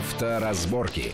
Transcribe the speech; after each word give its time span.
Авторазборки. 0.00 1.12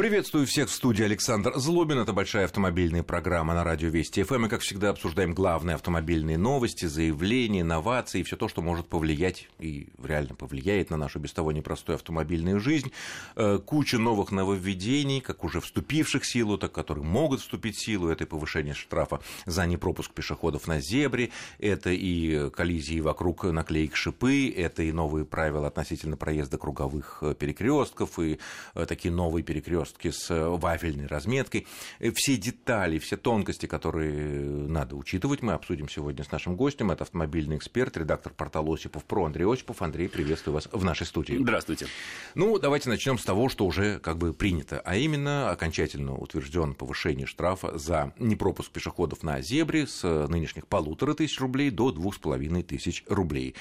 Приветствую 0.00 0.46
всех 0.46 0.70
в 0.70 0.72
студии 0.72 1.04
Александр 1.04 1.52
Злобин. 1.56 1.98
Это 1.98 2.14
большая 2.14 2.46
автомобильная 2.46 3.02
программа 3.02 3.52
на 3.52 3.64
радио 3.64 3.90
Вести 3.90 4.22
ФМ. 4.22 4.40
Мы, 4.40 4.48
как 4.48 4.62
всегда, 4.62 4.88
обсуждаем 4.88 5.34
главные 5.34 5.74
автомобильные 5.74 6.38
новости, 6.38 6.86
заявления, 6.86 7.60
инновации, 7.60 8.22
все 8.22 8.36
то, 8.36 8.48
что 8.48 8.62
может 8.62 8.86
повлиять 8.86 9.50
и 9.58 9.88
реально 10.02 10.34
повлияет 10.34 10.88
на 10.88 10.96
нашу 10.96 11.18
без 11.18 11.34
того 11.34 11.52
непростую 11.52 11.96
автомобильную 11.96 12.60
жизнь. 12.60 12.92
Э, 13.36 13.58
куча 13.62 13.98
новых 13.98 14.32
нововведений, 14.32 15.20
как 15.20 15.44
уже 15.44 15.60
вступивших 15.60 16.22
в 16.22 16.26
силу, 16.26 16.56
так 16.56 16.72
которые 16.72 17.04
могут 17.04 17.42
вступить 17.42 17.76
в 17.76 17.84
силу. 17.84 18.08
Это 18.08 18.24
и 18.24 18.26
повышение 18.26 18.72
штрафа 18.72 19.20
за 19.44 19.66
непропуск 19.66 20.12
пешеходов 20.12 20.66
на 20.66 20.80
зебре, 20.80 21.28
это 21.58 21.90
и 21.90 22.48
коллизии 22.48 23.00
вокруг 23.00 23.44
наклеек 23.44 23.96
шипы, 23.96 24.48
это 24.48 24.82
и 24.82 24.92
новые 24.92 25.26
правила 25.26 25.66
относительно 25.66 26.16
проезда 26.16 26.56
круговых 26.56 27.18
э, 27.20 27.34
перекрестков, 27.34 28.18
и 28.18 28.38
э, 28.74 28.86
такие 28.86 29.12
новые 29.12 29.44
перекрестки 29.44 29.89
перекрестки 29.90 30.10
с 30.10 30.30
э, 30.30 30.48
вафельной 30.48 31.06
разметкой. 31.06 31.66
Э, 31.98 32.10
все 32.12 32.36
детали, 32.36 32.98
все 32.98 33.16
тонкости, 33.16 33.66
которые 33.66 34.68
надо 34.68 34.96
учитывать, 34.96 35.42
мы 35.42 35.52
обсудим 35.52 35.88
сегодня 35.88 36.24
с 36.24 36.30
нашим 36.30 36.56
гостем. 36.56 36.90
Это 36.90 37.04
автомобильный 37.04 37.56
эксперт, 37.56 37.96
редактор 37.96 38.32
портала 38.32 38.74
Осипов 38.74 39.04
Про 39.04 39.26
Андрей 39.26 39.46
Осипов. 39.46 39.82
Андрей, 39.82 40.08
приветствую 40.08 40.54
вас 40.54 40.68
в 40.70 40.84
нашей 40.84 41.06
студии. 41.06 41.36
Здравствуйте. 41.36 41.86
Ну, 42.34 42.58
давайте 42.58 42.88
начнем 42.88 43.18
с 43.18 43.24
того, 43.24 43.48
что 43.48 43.66
уже 43.66 43.98
как 43.98 44.18
бы 44.18 44.32
принято, 44.32 44.80
а 44.84 44.96
именно 44.96 45.50
окончательно 45.50 46.16
утвержден 46.16 46.74
повышение 46.74 47.26
штрафа 47.26 47.78
за 47.78 48.12
непропуск 48.18 48.70
пешеходов 48.70 49.22
на 49.22 49.40
зебре 49.40 49.86
с 49.86 50.02
нынешних 50.28 50.66
полутора 50.66 51.14
тысяч 51.14 51.40
рублей 51.40 51.70
до 51.70 51.92
двух 51.92 52.14
с 52.14 52.18
половиной 52.18 52.62
тысяч 52.62 53.04
рублей. 53.08 53.54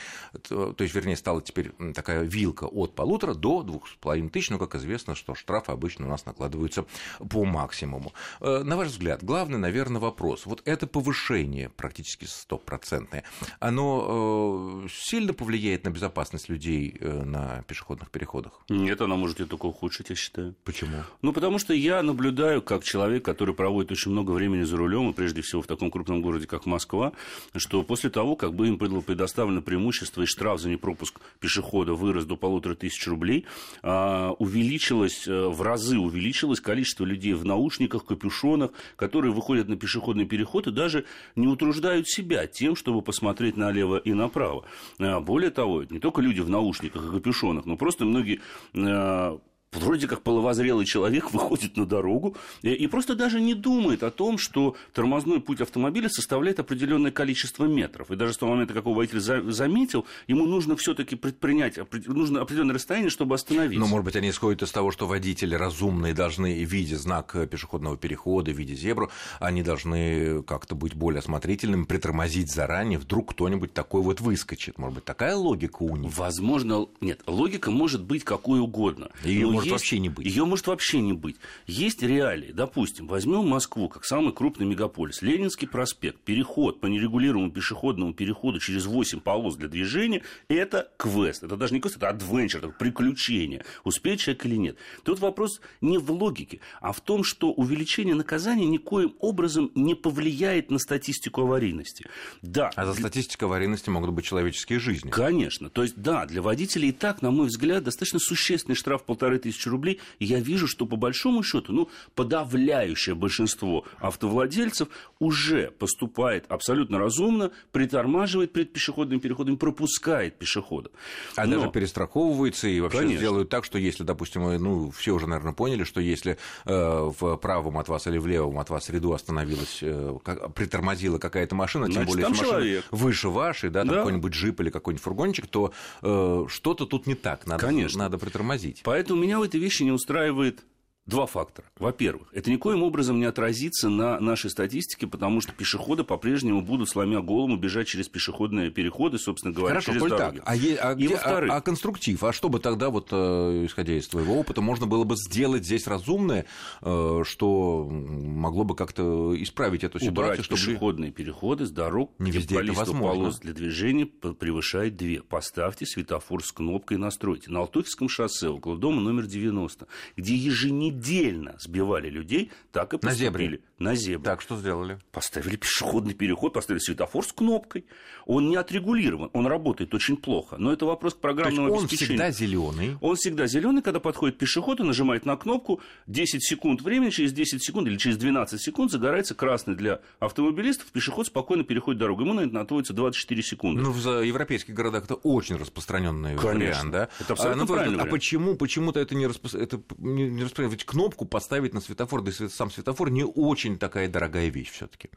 То 0.48 0.76
есть, 0.80 0.94
вернее, 0.94 1.16
стала 1.16 1.42
теперь 1.42 1.72
такая 1.94 2.24
вилка 2.24 2.66
от 2.66 2.96
полутора 2.96 3.34
до 3.34 3.64
двух 3.64 3.88
с 3.88 3.94
половиной 3.96 4.30
тысяч, 4.30 4.50
но, 4.50 4.60
как 4.60 4.76
известно, 4.76 5.16
что 5.16 5.36
штрафы 5.36 5.72
обычно 5.72 6.06
у 6.06 6.10
нас 6.10 6.19
накладываются 6.26 6.86
по 7.30 7.46
максимуму. 7.46 8.14
Э, 8.42 8.64
на 8.64 8.78
ваш 8.78 8.90
взгляд, 8.90 9.24
главный, 9.24 9.58
наверное, 9.58 10.00
вопрос. 10.00 10.46
Вот 10.46 10.62
это 10.66 10.88
повышение 10.88 11.70
практически 11.70 12.26
стопроцентное, 12.26 13.24
оно 13.60 14.84
э, 14.86 14.88
сильно 14.92 15.34
повлияет 15.34 15.86
на 15.86 15.90
безопасность 15.90 16.50
людей 16.50 16.96
э, 17.00 17.24
на 17.24 17.64
пешеходных 17.64 18.12
переходах? 18.12 18.62
Нет, 18.70 19.02
оно 19.02 19.18
может 19.18 19.40
и 19.42 19.46
только 19.46 19.66
ухудшить, 19.66 20.10
я 20.10 20.16
считаю. 20.16 20.56
Почему? 20.64 21.04
Ну, 21.22 21.34
потому 21.34 21.60
что 21.60 21.74
я 21.74 22.02
наблюдаю, 22.04 22.62
как 22.62 22.84
человек, 22.84 23.26
который 23.26 23.54
проводит 23.54 23.92
очень 23.92 24.12
много 24.12 24.32
времени 24.32 24.64
за 24.64 24.78
рулем, 24.78 25.10
и 25.10 25.14
прежде 25.14 25.42
всего 25.42 25.62
в 25.62 25.68
таком 25.68 25.92
крупном 25.92 26.22
городе, 26.22 26.48
как 26.48 26.66
Москва, 26.66 27.14
что 27.56 27.84
после 27.84 28.10
того, 28.10 28.36
как 28.36 28.54
бы 28.54 28.68
им 28.68 28.78
было 28.78 29.02
предоставлено 29.02 29.62
преимущество 29.62 30.24
и 30.24 30.26
штраф 30.26 30.60
за 30.60 30.70
непропуск 30.70 31.20
пешехода 31.40 31.94
вырос 31.94 32.26
до 32.26 32.36
полутора 32.36 32.76
тысяч 32.76 33.08
рублей, 33.08 33.46
а, 33.82 34.32
увеличилось 34.40 35.28
в 35.28 35.62
разы 35.62 35.98
увеличилось 36.10 36.60
количество 36.60 37.06
людей 37.06 37.34
в 37.34 37.46
наушниках, 37.46 38.06
капюшонах, 38.06 38.72
которые 38.96 39.32
выходят 39.34 39.70
на 39.70 39.78
пешеходный 39.78 40.26
переход 40.26 40.68
и 40.68 40.72
даже 40.72 41.06
не 41.36 41.48
утруждают 41.48 42.08
себя 42.08 42.48
тем, 42.48 42.76
чтобы 42.76 43.02
посмотреть 43.02 43.58
налево 43.58 43.98
и 43.98 44.14
направо. 44.14 44.66
А, 45.00 45.20
более 45.22 45.52
того, 45.52 45.84
не 45.84 46.00
только 46.00 46.22
люди 46.22 46.42
в 46.42 46.50
наушниках 46.50 47.06
и 47.06 47.10
капюшонах, 47.10 47.66
но 47.66 47.78
просто 47.78 48.06
многие 48.06 48.42
а, 48.76 49.40
вроде 49.74 50.08
как 50.08 50.22
половозрелый 50.22 50.86
человек 50.86 51.32
выходит 51.34 51.78
на 51.78 51.86
дорогу 51.86 52.36
и 52.62 52.88
просто 52.88 53.16
даже 53.16 53.40
не 53.42 53.54
думает 53.54 54.04
о 54.04 54.12
том, 54.12 54.38
что 54.38 54.76
тормозной 54.94 55.40
путь 55.42 55.62
автомобиля 55.62 56.10
составляет 56.10 56.60
определенное 56.60 57.12
количество 57.12 57.66
метров. 57.66 58.12
И 58.12 58.16
даже 58.16 58.34
с 58.34 58.38
того 58.38 58.54
момента, 58.54 58.74
как 58.74 58.86
его 58.86 58.94
водитель 58.94 59.20
заметил, 59.52 60.06
ему 60.28 60.46
нужно 60.46 60.76
все-таки 60.76 61.16
предпринять 61.16 61.78
нужно 62.08 62.42
определенное 62.42 62.76
расстояние, 62.76 63.10
чтобы 63.10 63.36
остановиться. 63.36 63.80
Но, 63.80 63.88
может 63.88 64.06
быть, 64.06 64.16
они 64.16 64.30
исходят 64.30 64.62
из 64.62 64.72
того, 64.72 64.92
что 64.92 65.08
водители 65.08 65.56
разумные 65.56 66.14
должны, 66.14 66.64
видя 66.64 66.98
знак 66.98 67.36
пешеходного 67.50 67.98
перехода, 67.98 68.52
видя 68.52 68.76
зебру, 68.76 69.10
они 69.40 69.64
должны 69.64 70.44
как-то 70.44 70.76
быть 70.76 70.96
более 70.96 71.20
осмотрительными, 71.20 71.86
притормозить 71.86 72.52
заранее, 72.52 73.00
вдруг 73.00 73.32
кто-нибудь 73.32 73.74
такой 73.74 74.02
вот 74.02 74.22
выскочит. 74.22 74.78
Может 74.78 74.96
быть, 74.96 75.06
такая 75.06 75.36
логика 75.36 75.84
у 75.84 75.96
них? 75.96 76.16
Возможно, 76.18 76.88
нет, 77.02 77.22
логика 77.28 77.72
может 77.72 78.04
быть 78.04 78.24
какой 78.24 78.60
угодно. 78.60 79.10
Ее 79.24 79.59
может 79.60 79.72
есть, 79.72 79.84
вообще 79.84 80.00
не 80.00 80.10
быть. 80.10 80.26
Ее 80.26 80.46
может 80.46 80.68
вообще 80.68 81.00
не 81.02 81.14
быть. 81.14 81.38
Есть 81.68 82.02
реалии. 82.04 82.52
Допустим, 82.52 83.08
возьмем 83.08 83.48
Москву 83.48 83.90
как 83.90 84.06
самый 84.06 84.34
крупный 84.34 84.66
мегаполис. 84.66 85.22
Ленинский 85.22 85.68
проспект, 85.68 86.20
переход 86.22 86.80
по 86.80 86.88
нерегулируемому 86.88 87.52
пешеходному 87.52 88.14
переходу 88.14 88.60
через 88.60 88.86
8 88.86 89.20
полос 89.20 89.56
для 89.56 89.68
движения– 89.68 90.24
это 90.48 90.92
квест. 90.98 91.44
Это 91.44 91.58
даже 91.58 91.74
не 91.74 91.80
квест, 91.80 91.98
это 91.98 92.10
адвенчер, 92.10 92.60
это 92.60 92.70
приключение. 92.70 93.64
Успеет 93.84 94.20
человек 94.20 94.46
или 94.46 94.56
нет. 94.56 94.78
Тут 95.04 95.20
вопрос 95.20 95.62
не 95.82 95.98
в 95.98 96.12
логике, 96.12 96.60
а 96.82 96.92
в 96.92 97.02
том, 97.02 97.24
что 97.24 97.52
увеличение 97.52 98.16
наказания 98.16 98.66
никоим 98.66 99.16
образом 99.20 99.72
не 99.76 99.96
повлияет 99.96 100.72
на 100.72 100.80
статистику 100.80 101.42
аварийности. 101.42 102.06
Да. 102.42 102.72
А 102.76 102.86
за 102.86 102.94
статистику 102.94 103.46
аварийности 103.46 103.90
могут 103.90 104.12
быть 104.12 104.26
человеческие 104.26 104.80
жизни. 104.80 105.10
Конечно. 105.10 105.70
То 105.70 105.84
есть, 105.84 105.96
да, 105.98 106.26
для 106.26 106.42
водителей 106.42 106.90
и 106.90 106.92
так, 106.92 107.22
на 107.22 107.32
мой 107.32 107.48
взгляд, 107.48 107.84
достаточно 107.84 108.20
существенный 108.20 108.76
штраф 108.76 109.04
полторы 109.04 109.40
тысячи 109.40 109.49
рублей, 109.70 110.00
и 110.20 110.26
я 110.26 110.40
вижу, 110.40 110.68
что 110.68 110.86
по 110.86 110.96
большому 110.96 111.44
счету, 111.44 111.74
ну, 111.74 111.90
подавляющее 112.16 113.16
большинство 113.16 113.86
автовладельцев 114.00 114.90
уже 115.20 115.72
поступает 115.72 116.46
абсолютно 116.50 117.00
разумно, 117.00 117.52
притормаживает 117.72 118.54
перед 118.54 118.74
пешеходным 118.74 119.20
переходом, 119.20 119.58
пропускает 119.58 120.38
пешехода. 120.38 120.92
А 121.36 121.46
Но... 121.46 121.58
даже 121.58 121.72
перестраховывается 121.72 122.68
и 122.68 122.80
вообще 122.80 123.00
Конечно. 123.00 123.22
делают 123.22 123.50
так, 123.50 123.66
что 123.66 123.78
если, 123.78 124.04
допустим, 124.04 124.42
ну, 124.62 124.92
все 124.92 125.12
уже, 125.12 125.28
наверное, 125.28 125.54
поняли, 125.54 125.84
что 125.84 126.02
если 126.02 126.38
э, 126.66 127.12
в 127.20 127.36
правом 127.38 127.78
от 127.78 127.88
вас 127.88 128.08
или 128.08 128.18
в 128.18 128.28
левом 128.28 128.60
от 128.60 128.70
вас 128.70 128.90
ряду 128.90 129.14
остановилась, 129.14 129.80
э, 129.82 130.18
как, 130.24 130.54
притормозила 130.54 131.18
какая-то 131.18 131.56
машина, 131.56 131.86
Значит, 131.86 132.02
тем 132.02 132.08
более, 132.08 132.28
если 132.30 132.46
машина 132.46 132.84
выше 132.92 133.30
вашей, 133.30 133.70
да, 133.70 133.82
там 133.82 133.90
да. 133.90 133.96
какой-нибудь 133.98 134.34
джип 134.34 134.62
или 134.62 134.70
какой-нибудь 134.70 135.04
фургончик, 135.04 135.48
то 135.48 135.74
э, 136.02 136.46
что-то 136.48 136.86
тут 136.86 137.08
не 137.08 137.16
так, 137.16 137.48
надо, 137.48 137.66
Конечно. 137.66 138.00
надо 138.00 138.18
притормозить. 138.18 138.82
Поэтому 138.84 139.22
меня 139.22 139.39
в 139.40 139.44
этой 139.44 139.60
вещи 139.60 139.84
не 139.84 139.92
устраивает 139.92 140.64
Два 141.10 141.26
фактора. 141.26 141.68
Во-первых, 141.80 142.28
это 142.34 142.52
никоим 142.52 142.84
образом 142.84 143.20
не 143.20 143.26
отразится 143.26 143.90
на 143.90 144.20
нашей 144.20 144.52
статистике, 144.52 145.08
потому 145.08 145.42
что 145.42 145.52
пешеходы 145.54 146.04
по-прежнему 146.04 146.62
будут, 146.62 146.88
сломя 146.88 147.20
голову, 147.20 147.58
бежать 147.58 147.88
через 147.88 148.08
пешеходные 148.08 148.70
переходы, 148.70 149.18
собственно 149.18 149.52
говоря, 149.52 149.82
Хорошо, 149.82 149.94
через 149.94 150.02
дороги. 150.04 150.38
Так. 150.38 150.44
А, 150.48 150.56
е- 150.56 150.76
а, 150.76 150.92
И 150.92 151.08
где, 151.08 151.16
а, 151.16 151.58
а 151.58 151.62
конструктив? 151.62 152.24
А 152.24 152.32
что 152.32 152.50
бы 152.50 152.60
тогда, 152.60 152.92
вот, 152.92 153.08
э, 153.10 153.66
исходя 153.66 153.98
из 153.98 154.08
твоего 154.08 154.40
опыта, 154.40 154.62
можно 154.62 154.86
было 154.86 155.04
бы 155.04 155.16
сделать 155.16 155.66
здесь 155.66 155.88
разумное, 155.88 156.46
э, 156.84 157.24
что 157.26 157.90
могло 157.90 158.64
бы 158.64 158.76
как-то 158.76 159.34
исправить 159.42 159.84
эту 159.84 160.00
ситуацию? 160.00 160.12
Убрать 160.12 160.46
чтобы... 160.46 160.62
пешеходные 160.62 161.12
переходы 161.12 161.66
с 161.66 161.72
дорог, 161.72 162.12
не 162.20 162.30
везде 162.30 162.60
это 162.60 162.72
возможно. 162.74 163.02
полос 163.02 163.40
для 163.40 163.54
движения 163.54 164.06
превышает 164.06 164.96
две. 164.96 165.24
Поставьте 165.24 165.88
светофор 165.88 166.44
с 166.44 166.52
кнопкой 166.52 166.98
и 166.98 167.00
настройте. 167.00 167.50
На 167.50 167.62
Алтуфьевском 167.62 168.10
шоссе, 168.10 168.50
около 168.50 168.78
дома 168.78 169.02
номер 169.02 169.26
90, 169.26 169.88
где 170.16 170.36
еженедельно 170.36 170.99
предельно 171.00 171.56
сбивали 171.60 172.10
людей, 172.10 172.52
так 172.72 172.94
и 172.94 172.98
поступили. 172.98 173.26
На 173.26 173.32
зебре? 173.32 173.60
На 173.80 173.96
зебре. 173.96 174.26
Так, 174.26 174.42
что 174.42 174.58
сделали? 174.58 175.00
Поставили 175.12 175.56
пешеходный 175.56 176.14
переход, 176.14 176.54
поставили 176.54 176.82
светофор 176.82 177.26
с 177.26 177.32
кнопкой. 177.32 177.86
Он 178.26 178.50
не 178.50 178.58
отрегулирован, 178.58 179.30
он 179.34 179.48
работает 179.48 179.94
очень 179.94 180.18
плохо. 180.18 180.58
Но 180.58 180.74
это 180.74 180.86
вопрос 180.86 181.14
к 181.14 181.18
программному 181.18 181.70
То 181.70 181.74
есть 181.76 181.86
обеспечению. 181.86 182.26
он 182.26 182.32
всегда 182.32 182.46
зеленый. 182.46 182.98
Он 183.02 183.16
всегда 183.16 183.48
зеленый, 183.48 183.82
когда 183.82 184.00
подходит 184.00 184.38
пешеход 184.38 184.82
и 184.82 184.84
нажимает 184.84 185.26
на 185.26 185.38
кнопку, 185.38 185.82
10 186.08 186.44
секунд 186.44 186.82
времени, 186.82 187.10
через 187.10 187.32
10 187.32 187.64
секунд 187.64 187.88
или 187.88 187.98
через 187.98 188.18
12 188.18 188.62
секунд 188.62 188.92
загорается 188.92 189.34
красный 189.34 189.76
для 189.76 190.02
автомобилистов, 190.20 190.92
пешеход 190.92 191.28
спокойно 191.28 191.64
переходит 191.64 192.00
дорогу. 192.00 192.24
Ему 192.24 192.34
на 192.34 192.42
это 192.42 192.60
отводится 192.60 192.94
24 192.94 193.42
секунды. 193.44 193.82
Ну, 193.82 193.92
в 193.92 194.24
европейских 194.24 194.74
городах 194.74 195.06
это 195.06 195.16
очень 195.16 195.56
распространенный 195.56 196.36
вариант, 196.36 196.92
да? 196.92 197.10
Это 197.20 197.34
абсолютно 197.34 197.64
а, 197.64 197.66
ну, 197.66 197.74
правильно. 197.74 198.04
А 198.04 198.06
почему, 198.06 198.56
почему-то 198.56 199.00
это 199.00 199.16
не, 199.16 199.28
распро... 199.28 199.58
это 199.58 199.82
не 199.98 200.44
распространяется? 200.44 200.86
кнопку 200.86 201.26
поставить 201.26 201.74
на 201.74 201.82
светофор, 201.82 202.22
да 202.22 202.32
и 202.32 202.48
сам 202.50 202.70
светофор 202.70 203.10
не 203.10 203.24
очень 203.24 203.69
такая 203.78 204.08
дорогая 204.08 204.50
вещь 204.50 204.72
все-таки. 204.72 205.10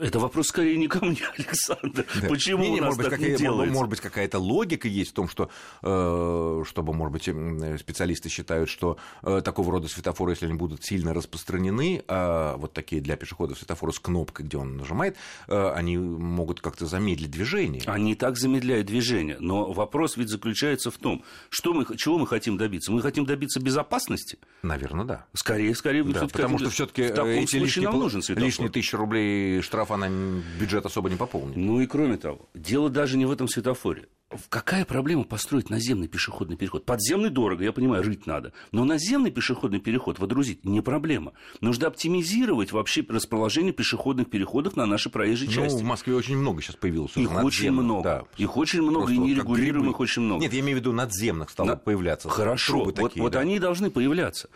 Это 0.00 0.18
вопрос 0.18 0.48
скорее 0.48 0.76
не 0.76 0.88
ко 0.88 1.04
мне, 1.04 1.20
Александр. 1.38 2.06
Да. 2.20 2.28
Почему 2.28 2.62
не, 2.62 2.70
не, 2.70 2.80
у 2.80 2.84
нас 2.84 2.96
может 2.96 3.10
так 3.10 3.20
быть, 3.20 3.28
не 3.28 3.36
делается? 3.36 3.74
Может 3.74 3.90
быть, 3.90 4.00
какая-то 4.00 4.38
логика 4.38 4.88
есть 4.88 5.10
в 5.10 5.14
том, 5.14 5.28
что, 5.28 5.50
э, 5.82 6.64
чтобы, 6.66 6.94
может 6.94 7.12
быть, 7.12 7.80
специалисты 7.80 8.30
считают, 8.30 8.70
что 8.70 8.96
э, 9.22 9.42
такого 9.44 9.72
рода 9.72 9.88
светофоры, 9.88 10.32
если 10.32 10.46
они 10.46 10.54
будут 10.54 10.84
сильно 10.84 11.12
распространены, 11.12 12.02
а 12.08 12.56
вот 12.56 12.72
такие 12.72 13.02
для 13.02 13.16
пешеходов 13.16 13.58
светофоры 13.58 13.92
с 13.92 13.98
кнопкой, 13.98 14.46
где 14.46 14.56
он 14.56 14.76
нажимает, 14.78 15.16
э, 15.48 15.72
они 15.74 15.98
могут 15.98 16.60
как-то 16.60 16.86
замедлить 16.86 17.30
движение. 17.30 17.82
Они 17.86 18.12
и 18.12 18.14
так 18.14 18.38
замедляют 18.38 18.86
движение. 18.86 19.36
Но 19.38 19.72
вопрос 19.72 20.16
ведь 20.16 20.30
заключается 20.30 20.90
в 20.90 20.96
том, 20.96 21.24
что 21.50 21.74
мы, 21.74 21.84
чего 21.96 22.18
мы 22.18 22.26
хотим 22.26 22.56
добиться. 22.56 22.90
Мы 22.90 23.02
хотим 23.02 23.26
добиться 23.26 23.60
безопасности? 23.60 24.38
Наверное, 24.62 25.04
да. 25.04 25.26
Скорее, 25.34 25.74
скорее. 25.74 26.04
Да, 26.04 26.26
потому 26.26 26.58
что 26.58 26.70
все-таки 26.70 27.02
эти 27.02 27.56
лишние, 27.56 27.83
нам 27.84 27.98
нужен 27.98 28.22
светофор. 28.22 28.46
лишние 28.46 28.70
тысячи 28.70 28.94
рублей 28.96 29.60
штрафа 29.62 29.96
на 29.96 30.08
бюджет 30.58 30.86
особо 30.86 31.10
не 31.10 31.16
пополнит. 31.16 31.56
Ну 31.56 31.80
и 31.80 31.86
кроме 31.86 32.16
того, 32.16 32.48
дело 32.54 32.90
даже 32.90 33.16
не 33.16 33.26
в 33.26 33.30
этом 33.30 33.48
светофоре. 33.48 34.08
Какая 34.48 34.84
проблема 34.84 35.24
построить 35.24 35.70
наземный 35.70 36.08
пешеходный 36.08 36.56
переход? 36.56 36.84
Подземный 36.84 37.30
дорого, 37.30 37.64
я 37.64 37.72
понимаю, 37.72 38.02
рыть 38.02 38.26
надо. 38.26 38.52
Но 38.72 38.84
наземный 38.84 39.30
пешеходный 39.30 39.80
переход 39.80 40.18
водрузить 40.18 40.64
не 40.64 40.80
проблема. 40.80 41.32
Нужно 41.60 41.88
оптимизировать 41.88 42.72
вообще 42.72 43.04
расположение 43.08 43.72
пешеходных 43.72 44.28
переходов 44.30 44.76
на 44.76 44.86
нашей 44.86 45.10
проезжей 45.10 45.46
Ну, 45.48 45.52
части. 45.54 45.80
в 45.82 45.84
Москве 45.84 46.14
очень 46.14 46.36
много 46.36 46.62
сейчас 46.62 46.76
появилось. 46.76 47.16
Их 47.16 47.30
очень 47.30 47.34
надземных, 47.44 47.84
много. 47.84 48.02
да. 48.02 48.22
Их 48.36 48.56
очень 48.56 48.82
много, 48.82 49.12
и 49.12 49.18
нерегулируемых 49.18 50.00
очень 50.00 50.22
много. 50.22 50.40
Нет, 50.42 50.52
я 50.52 50.60
имею 50.60 50.76
в 50.78 50.80
виду 50.80 50.92
надземных 50.92 51.50
стало 51.50 51.68
На- 51.68 51.76
появляться. 51.76 52.28
Хорошо, 52.28 52.84
вот, 52.84 52.94
такие, 52.96 53.22
вот 53.22 53.32
да. 53.32 53.40
они 53.40 53.56
и 53.56 53.58
должны 53.58 53.90
появляться. 53.90 54.48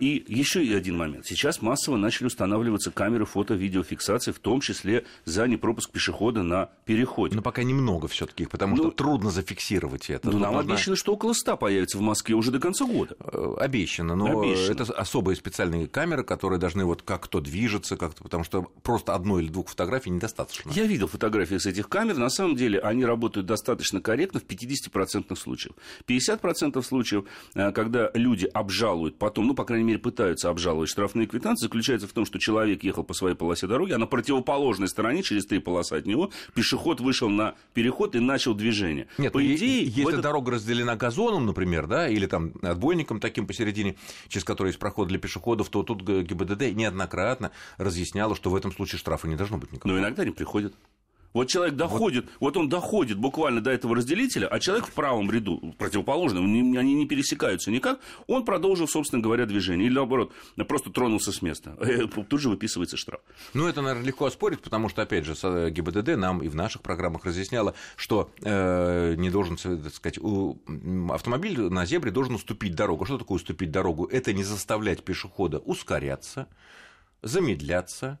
И 0.00 0.24
еще 0.28 0.60
один 0.60 0.96
момент. 0.96 1.26
Сейчас 1.26 1.62
массово 1.62 1.96
начали 1.96 2.26
устанавливаться 2.26 2.90
камеры 2.90 3.24
фото-видеофиксации, 3.26 4.32
в 4.32 4.38
том 4.38 4.60
числе 4.60 5.04
за 5.24 5.46
непропуск 5.46 5.90
пешехода 5.90 6.42
на 6.42 6.70
переходе. 6.84 7.36
Но 7.36 7.42
пока 7.42 7.62
немного 7.62 8.08
все-таки, 8.08 8.46
потому 8.46 8.76
Ну, 8.76 8.82
что 8.84 8.90
трудно 9.04 9.30
зафиксировать 9.30 10.08
это. 10.10 10.26
Ну, 10.26 10.32
Тут 10.32 10.40
нам 10.40 10.54
нужна- 10.54 10.72
обещано, 10.74 10.96
что 10.96 11.12
около 11.12 11.32
100 11.34 11.56
появится 11.58 11.98
в 11.98 12.00
Москве 12.00 12.34
уже 12.34 12.50
до 12.50 12.58
конца 12.58 12.86
года. 12.86 13.16
Э, 13.20 13.54
Обещано, 13.58 14.14
но 14.16 14.40
Обещано. 14.40 14.72
это 14.72 14.84
особые 14.94 15.36
специальные 15.36 15.88
камеры, 15.88 16.24
которые 16.24 16.58
должны 16.58 16.84
вот 16.84 17.02
как 17.02 17.24
кто 17.24 17.40
движется, 17.40 17.96
как 17.96 18.14
потому 18.14 18.44
что 18.44 18.62
просто 18.82 19.14
одной 19.14 19.42
или 19.42 19.50
двух 19.50 19.68
фотографий 19.68 20.10
недостаточно. 20.10 20.70
Я 20.74 20.84
видел 20.84 21.06
фотографии 21.06 21.56
с 21.58 21.66
этих 21.66 21.88
камер. 21.88 22.16
На 22.16 22.30
самом 22.30 22.56
деле 22.56 22.78
они 22.80 23.04
работают 23.04 23.46
достаточно 23.46 24.00
корректно 24.00 24.40
в 24.40 24.44
50% 24.44 25.38
случаев. 25.38 25.74
50% 26.06 26.82
случаев, 26.86 27.24
э, 27.54 27.72
когда 27.72 28.10
люди 28.14 28.46
обжалуют 28.46 29.18
потом, 29.18 29.46
ну, 29.48 29.54
по 29.54 29.64
крайней 29.64 29.84
мере, 29.84 29.98
пытаются 29.98 30.48
обжаловать 30.48 30.88
штрафные 30.88 31.26
квитанции, 31.26 31.66
заключается 31.66 32.06
в 32.08 32.12
том, 32.12 32.24
что 32.24 32.38
человек 32.38 32.82
ехал 32.84 33.04
по 33.04 33.12
своей 33.14 33.34
полосе 33.36 33.66
дороги, 33.66 33.92
а 33.92 33.98
на 33.98 34.06
противоположной 34.06 34.88
стороне, 34.88 35.22
через 35.22 35.44
три 35.46 35.58
полоса 35.58 35.96
от 35.96 36.06
него, 36.06 36.30
пешеход 36.54 37.00
вышел 37.00 37.28
на 37.28 37.54
переход 37.74 38.14
и 38.14 38.20
начал 38.20 38.54
движение. 38.54 38.93
Нет, 39.18 39.32
по 39.32 39.40
ну, 39.40 39.46
идее, 39.46 39.84
если 39.84 40.08
этот- 40.08 40.22
дорога 40.22 40.52
разделена 40.52 40.96
газоном, 40.96 41.46
например, 41.46 41.86
да, 41.86 42.08
или 42.08 42.26
там 42.26 42.52
отбойником 42.62 43.20
таким 43.20 43.46
посередине, 43.46 43.96
через 44.28 44.44
который 44.44 44.68
есть 44.68 44.78
проход 44.78 45.08
для 45.08 45.18
пешеходов, 45.18 45.68
то 45.68 45.82
тут 45.82 46.02
ГИБДД 46.02 46.72
неоднократно 46.74 47.50
разъясняло, 47.76 48.34
что 48.34 48.50
в 48.50 48.56
этом 48.56 48.72
случае 48.72 48.98
штрафа 48.98 49.28
не 49.28 49.36
должно 49.36 49.58
быть 49.58 49.72
никакого. 49.72 49.92
Но 49.92 49.98
иногда 49.98 50.24
не 50.24 50.30
приходят. 50.30 50.74
Вот 51.34 51.48
человек 51.48 51.74
доходит, 51.74 52.26
вот, 52.38 52.56
он 52.56 52.68
доходит 52.68 53.18
буквально 53.18 53.60
до 53.60 53.70
этого 53.72 53.96
разделителя, 53.96 54.46
а 54.46 54.60
человек 54.60 54.86
в 54.86 54.92
правом 54.92 55.30
ряду, 55.30 55.74
противоположном, 55.78 56.44
они 56.44 56.94
не 56.94 57.06
пересекаются 57.06 57.72
никак, 57.72 57.98
он 58.28 58.44
продолжил, 58.44 58.86
собственно 58.86 59.20
говоря, 59.20 59.44
движение. 59.44 59.88
Или 59.88 59.94
наоборот, 59.94 60.32
просто 60.68 60.90
тронулся 60.90 61.32
с 61.32 61.42
места. 61.42 61.76
Э, 61.84 62.06
Тут 62.06 62.40
же 62.40 62.48
выписывается 62.48 62.96
штраф. 62.96 63.20
Ну, 63.52 63.66
это, 63.66 63.82
наверное, 63.82 64.06
легко 64.06 64.26
оспорить, 64.26 64.60
потому 64.60 64.88
что, 64.88 65.02
опять 65.02 65.24
же, 65.24 65.34
э, 65.42 65.70
ГИБДД 65.70 66.16
нам 66.16 66.40
и 66.42 66.48
в 66.48 66.54
наших 66.54 66.82
программах 66.82 67.24
разъясняло, 67.24 67.74
что 67.96 68.30
э, 68.42 69.14
не 69.16 69.28
должен, 69.30 69.56
так 69.56 69.92
сказать, 69.92 70.18
у- 70.18 70.56
автомобиль 71.12 71.60
на 71.60 71.84
зебре 71.84 72.12
должен 72.12 72.34
уступить 72.36 72.76
дорогу. 72.76 73.04
Что 73.06 73.18
такое 73.18 73.36
уступить 73.36 73.72
дорогу? 73.72 74.06
Это 74.06 74.32
не 74.32 74.44
заставлять 74.44 75.02
пешехода 75.04 75.58
ускоряться, 75.58 76.46
замедляться, 77.22 78.18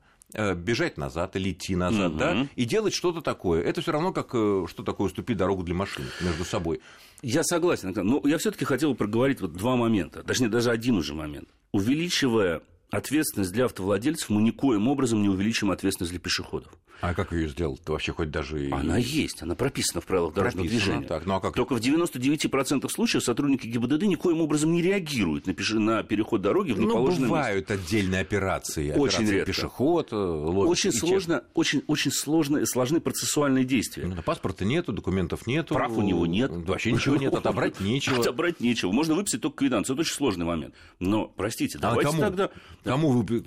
бежать 0.54 0.96
назад 0.98 1.36
или 1.36 1.50
идти 1.52 1.76
назад, 1.76 2.10
Мгм. 2.12 2.18
да, 2.18 2.46
и 2.56 2.64
делать 2.64 2.92
что-то 2.94 3.20
такое. 3.20 3.62
Это 3.62 3.80
все 3.82 3.92
равно 3.92 4.12
как 4.12 4.30
э, 4.34 4.66
что 4.68 4.82
такое 4.82 5.06
уступить 5.06 5.36
дорогу 5.36 5.62
для 5.62 5.74
машин 5.74 6.04
между 6.20 6.44
собой. 6.44 6.80
Я 7.22 7.42
согласен, 7.44 7.92
но 7.96 8.20
я 8.24 8.38
все-таки 8.38 8.64
хотел 8.64 8.90
бы 8.90 8.96
проговорить 8.96 9.40
вот 9.40 9.52
два 9.52 9.76
момента, 9.76 10.22
точнее, 10.22 10.48
даже 10.48 10.70
один 10.70 10.96
уже 10.96 11.14
момент. 11.14 11.48
Увеличивая 11.72 12.60
ответственность 12.96 13.52
для 13.52 13.64
автовладельцев, 13.66 14.30
мы 14.30 14.42
никоим 14.42 14.88
образом 14.88 15.22
не 15.22 15.28
увеличим 15.28 15.70
ответственность 15.70 16.12
для 16.12 16.20
пешеходов. 16.20 16.72
А 17.00 17.12
как 17.12 17.32
ее 17.32 17.48
сделать? 17.48 17.80
-то? 17.84 17.92
вообще 17.92 18.12
хоть 18.12 18.30
даже 18.30 18.66
и- 18.66 18.70
Она 18.70 18.96
есть, 18.96 19.42
она 19.42 19.54
прописана 19.54 20.00
в 20.00 20.06
правилах 20.06 20.32
дорожного 20.32 20.64
Прописано, 20.64 20.86
движения. 20.86 21.06
так, 21.08 21.26
ну 21.26 21.34
а 21.34 21.40
как- 21.40 21.54
Только 21.54 21.74
в 21.74 21.80
99% 21.80 22.88
случаев 22.90 23.22
сотрудники 23.22 23.66
ГИБДД 23.66 24.02
никоим 24.04 24.40
образом 24.40 24.72
не 24.72 24.80
реагируют 24.80 25.46
на, 25.46 25.50
пеше- 25.50 25.78
на 25.80 26.02
переход 26.02 26.40
дороги 26.40 26.72
в 26.72 26.78
Ну, 26.80 26.84
неположенном 26.86 27.28
месте. 27.28 27.28
бывают 27.28 27.70
отдельные 27.70 28.20
операции. 28.22 28.92
Очень 28.92 29.28
редко. 29.28 29.46
пешеход, 29.52 30.12
э, 30.12 30.16
ловит. 30.16 30.70
Очень 30.70 30.92
сложно, 30.92 31.44
очень, 31.52 31.82
очень 31.88 32.10
сложно, 32.12 32.64
сложны 32.64 33.00
процессуальные 33.00 33.64
действия. 33.64 34.06
Ну, 34.06 34.22
паспорта 34.22 34.64
нету, 34.64 34.92
документов 34.92 35.46
нету. 35.46 35.74
Прав 35.74 35.92
у 35.98 36.00
него 36.02 36.26
нет. 36.26 36.50
Вообще 36.52 36.92
ничего 36.92 37.16
нет, 37.16 37.34
отобрать 37.34 37.80
нечего. 37.80 38.20
Отобрать 38.20 38.60
нечего. 38.60 38.92
Можно 38.92 39.14
выписать 39.14 39.42
только 39.42 39.58
квитанцию. 39.58 39.94
Это 39.94 40.02
очень 40.02 40.14
сложный 40.14 40.46
момент. 40.46 40.74
Но, 41.00 41.26
простите, 41.26 41.76
А 41.78 41.80
давайте 41.82 42.16
тогда... 42.18 42.50
Кому 42.84 43.10
вы... 43.10 43.38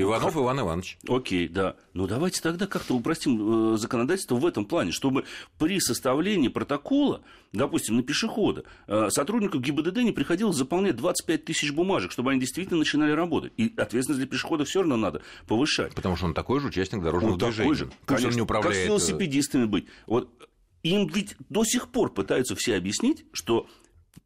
Иванов 0.00 0.36
Иван 0.36 0.60
Иванович. 0.60 0.98
Окей, 1.08 1.46
да. 1.48 1.76
Ну, 1.92 2.06
давайте 2.06 2.40
тогда 2.40 2.66
как-то 2.66 2.94
упростим 2.94 3.74
э, 3.74 3.76
законодательство 3.76 4.36
в 4.36 4.46
этом 4.46 4.64
плане, 4.64 4.92
чтобы 4.92 5.24
при 5.58 5.78
составлении 5.78 6.48
протокола, 6.48 7.20
допустим, 7.52 7.96
на 7.96 8.02
пешехода, 8.02 8.64
э, 8.86 9.08
сотруднику 9.10 9.58
ГИБДД 9.58 9.98
не 9.98 10.12
приходилось 10.12 10.56
заполнять 10.56 10.96
25 10.96 11.44
тысяч 11.44 11.70
бумажек, 11.72 12.12
чтобы 12.12 12.30
они 12.30 12.40
действительно 12.40 12.78
начинали 12.78 13.12
работать. 13.12 13.52
И 13.56 13.72
ответственность 13.76 14.20
для 14.20 14.26
пешехода 14.26 14.64
все 14.64 14.80
равно 14.80 14.96
надо 14.96 15.22
повышать. 15.46 15.94
Потому 15.94 16.16
что 16.16 16.26
он 16.26 16.34
такой 16.34 16.60
же 16.60 16.68
участник 16.68 17.02
дорожного 17.02 17.32
Он 17.32 17.38
движения. 17.38 17.56
такой 17.58 17.74
же, 17.76 17.84
Пусть 17.86 17.98
он 18.00 18.06
конечно, 18.16 18.26
не 18.26 18.46
как 18.46 18.56
с 18.56 18.58
управляет... 18.60 18.84
э, 18.84 18.86
велосипедистами 18.86 19.64
быть. 19.66 19.86
Вот 20.06 20.30
им 20.82 21.06
ведь 21.08 21.36
до 21.48 21.64
сих 21.64 21.88
пор 21.88 22.12
пытаются 22.12 22.54
все 22.56 22.76
объяснить, 22.76 23.24
что 23.32 23.66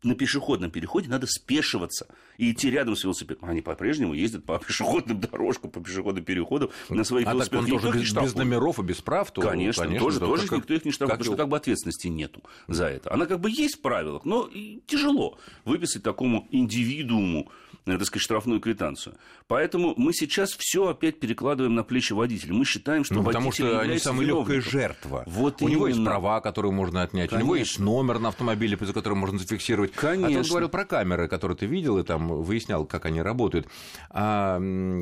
на 0.03 0.15
пешеходном 0.15 0.71
переходе 0.71 1.09
надо 1.09 1.27
спешиваться 1.27 2.09
и 2.37 2.51
идти 2.53 2.71
рядом 2.71 2.97
с 2.97 3.05
велосипедом. 3.05 3.49
Они 3.49 3.61
по-прежнему 3.61 4.15
ездят 4.15 4.45
по 4.45 4.59
пешеходным 4.67 5.21
дорожкам, 5.21 5.71
по 5.71 5.81
пешеходным 5.81 6.25
переходам 6.25 6.71
на 6.89 7.05
своих 7.05 7.27
А 7.27 7.31
так 7.31 7.35
велосипедах. 7.53 7.65
он 7.67 7.71
Никто 7.73 7.87
тоже 7.93 8.23
без, 8.25 8.35
номеров 8.35 8.79
и 8.79 8.83
без 8.83 9.01
прав, 9.01 9.31
то, 9.31 9.41
Конечно, 9.43 9.85
конечно 9.85 10.05
тоже, 10.05 10.19
тоже 10.19 10.49
как- 10.49 10.59
никто 10.59 10.75
их 10.75 10.85
не 10.85 10.91
штрафует, 10.91 11.19
потому 11.19 11.35
что 11.37 11.43
как 11.43 11.49
бы 11.51 11.57
ответственности 11.57 12.09
нету 12.09 12.43
за 12.69 12.87
это. 12.87 13.13
Она 13.13 13.27
как 13.27 13.41
бы 13.41 13.51
есть 13.51 13.77
в 13.77 13.81
правилах, 13.81 14.25
но 14.25 14.51
тяжело 14.87 15.39
выписать 15.65 16.03
такому 16.03 16.49
индивидууму, 16.51 17.51
так 17.85 18.05
сказать, 18.05 18.23
штрафную 18.23 18.61
квитанцию. 18.61 19.17
Поэтому 19.49 19.95
мы 19.97 20.13
сейчас 20.13 20.53
все 20.57 20.89
опять 20.89 21.19
перекладываем 21.21 21.75
на 21.75 21.83
плечи 21.85 22.13
водителя. 22.13 22.53
Мы 22.55 22.65
считаем, 22.65 23.05
что 23.05 23.15
Ну, 23.15 23.23
водитель 23.23 23.39
потому 23.39 23.53
что 23.53 23.81
они 23.81 23.99
самая 23.99 24.27
легкая 24.27 24.61
жертва. 24.61 25.25
Вот 25.27 25.61
у 25.63 25.69
него 25.69 25.87
есть 25.89 25.99
именно. 25.99 26.11
права, 26.11 26.41
которые 26.41 26.73
можно 26.73 27.03
отнять, 27.03 27.33
у 27.33 27.39
него 27.39 27.57
есть 27.57 27.77
Конечно. 27.77 27.85
номер 27.93 28.19
на 28.19 28.29
автомобиле, 28.29 28.77
за 28.81 28.93
которым 28.93 29.19
можно 29.19 29.39
зафиксировать. 29.39 29.93
А 29.97 30.01
ты 30.01 30.17
вот 30.19 30.25
Конечно. 30.27 30.51
говорил 30.51 30.69
про 30.69 30.85
камеры, 30.85 31.29
которые 31.29 31.57
ты 31.57 31.67
видел 31.67 31.99
и 31.99 32.03
там 32.05 32.29
выяснял, 32.43 32.85
как 32.87 33.05
они 33.07 33.21
работают. 33.23 33.67
А 34.11 34.59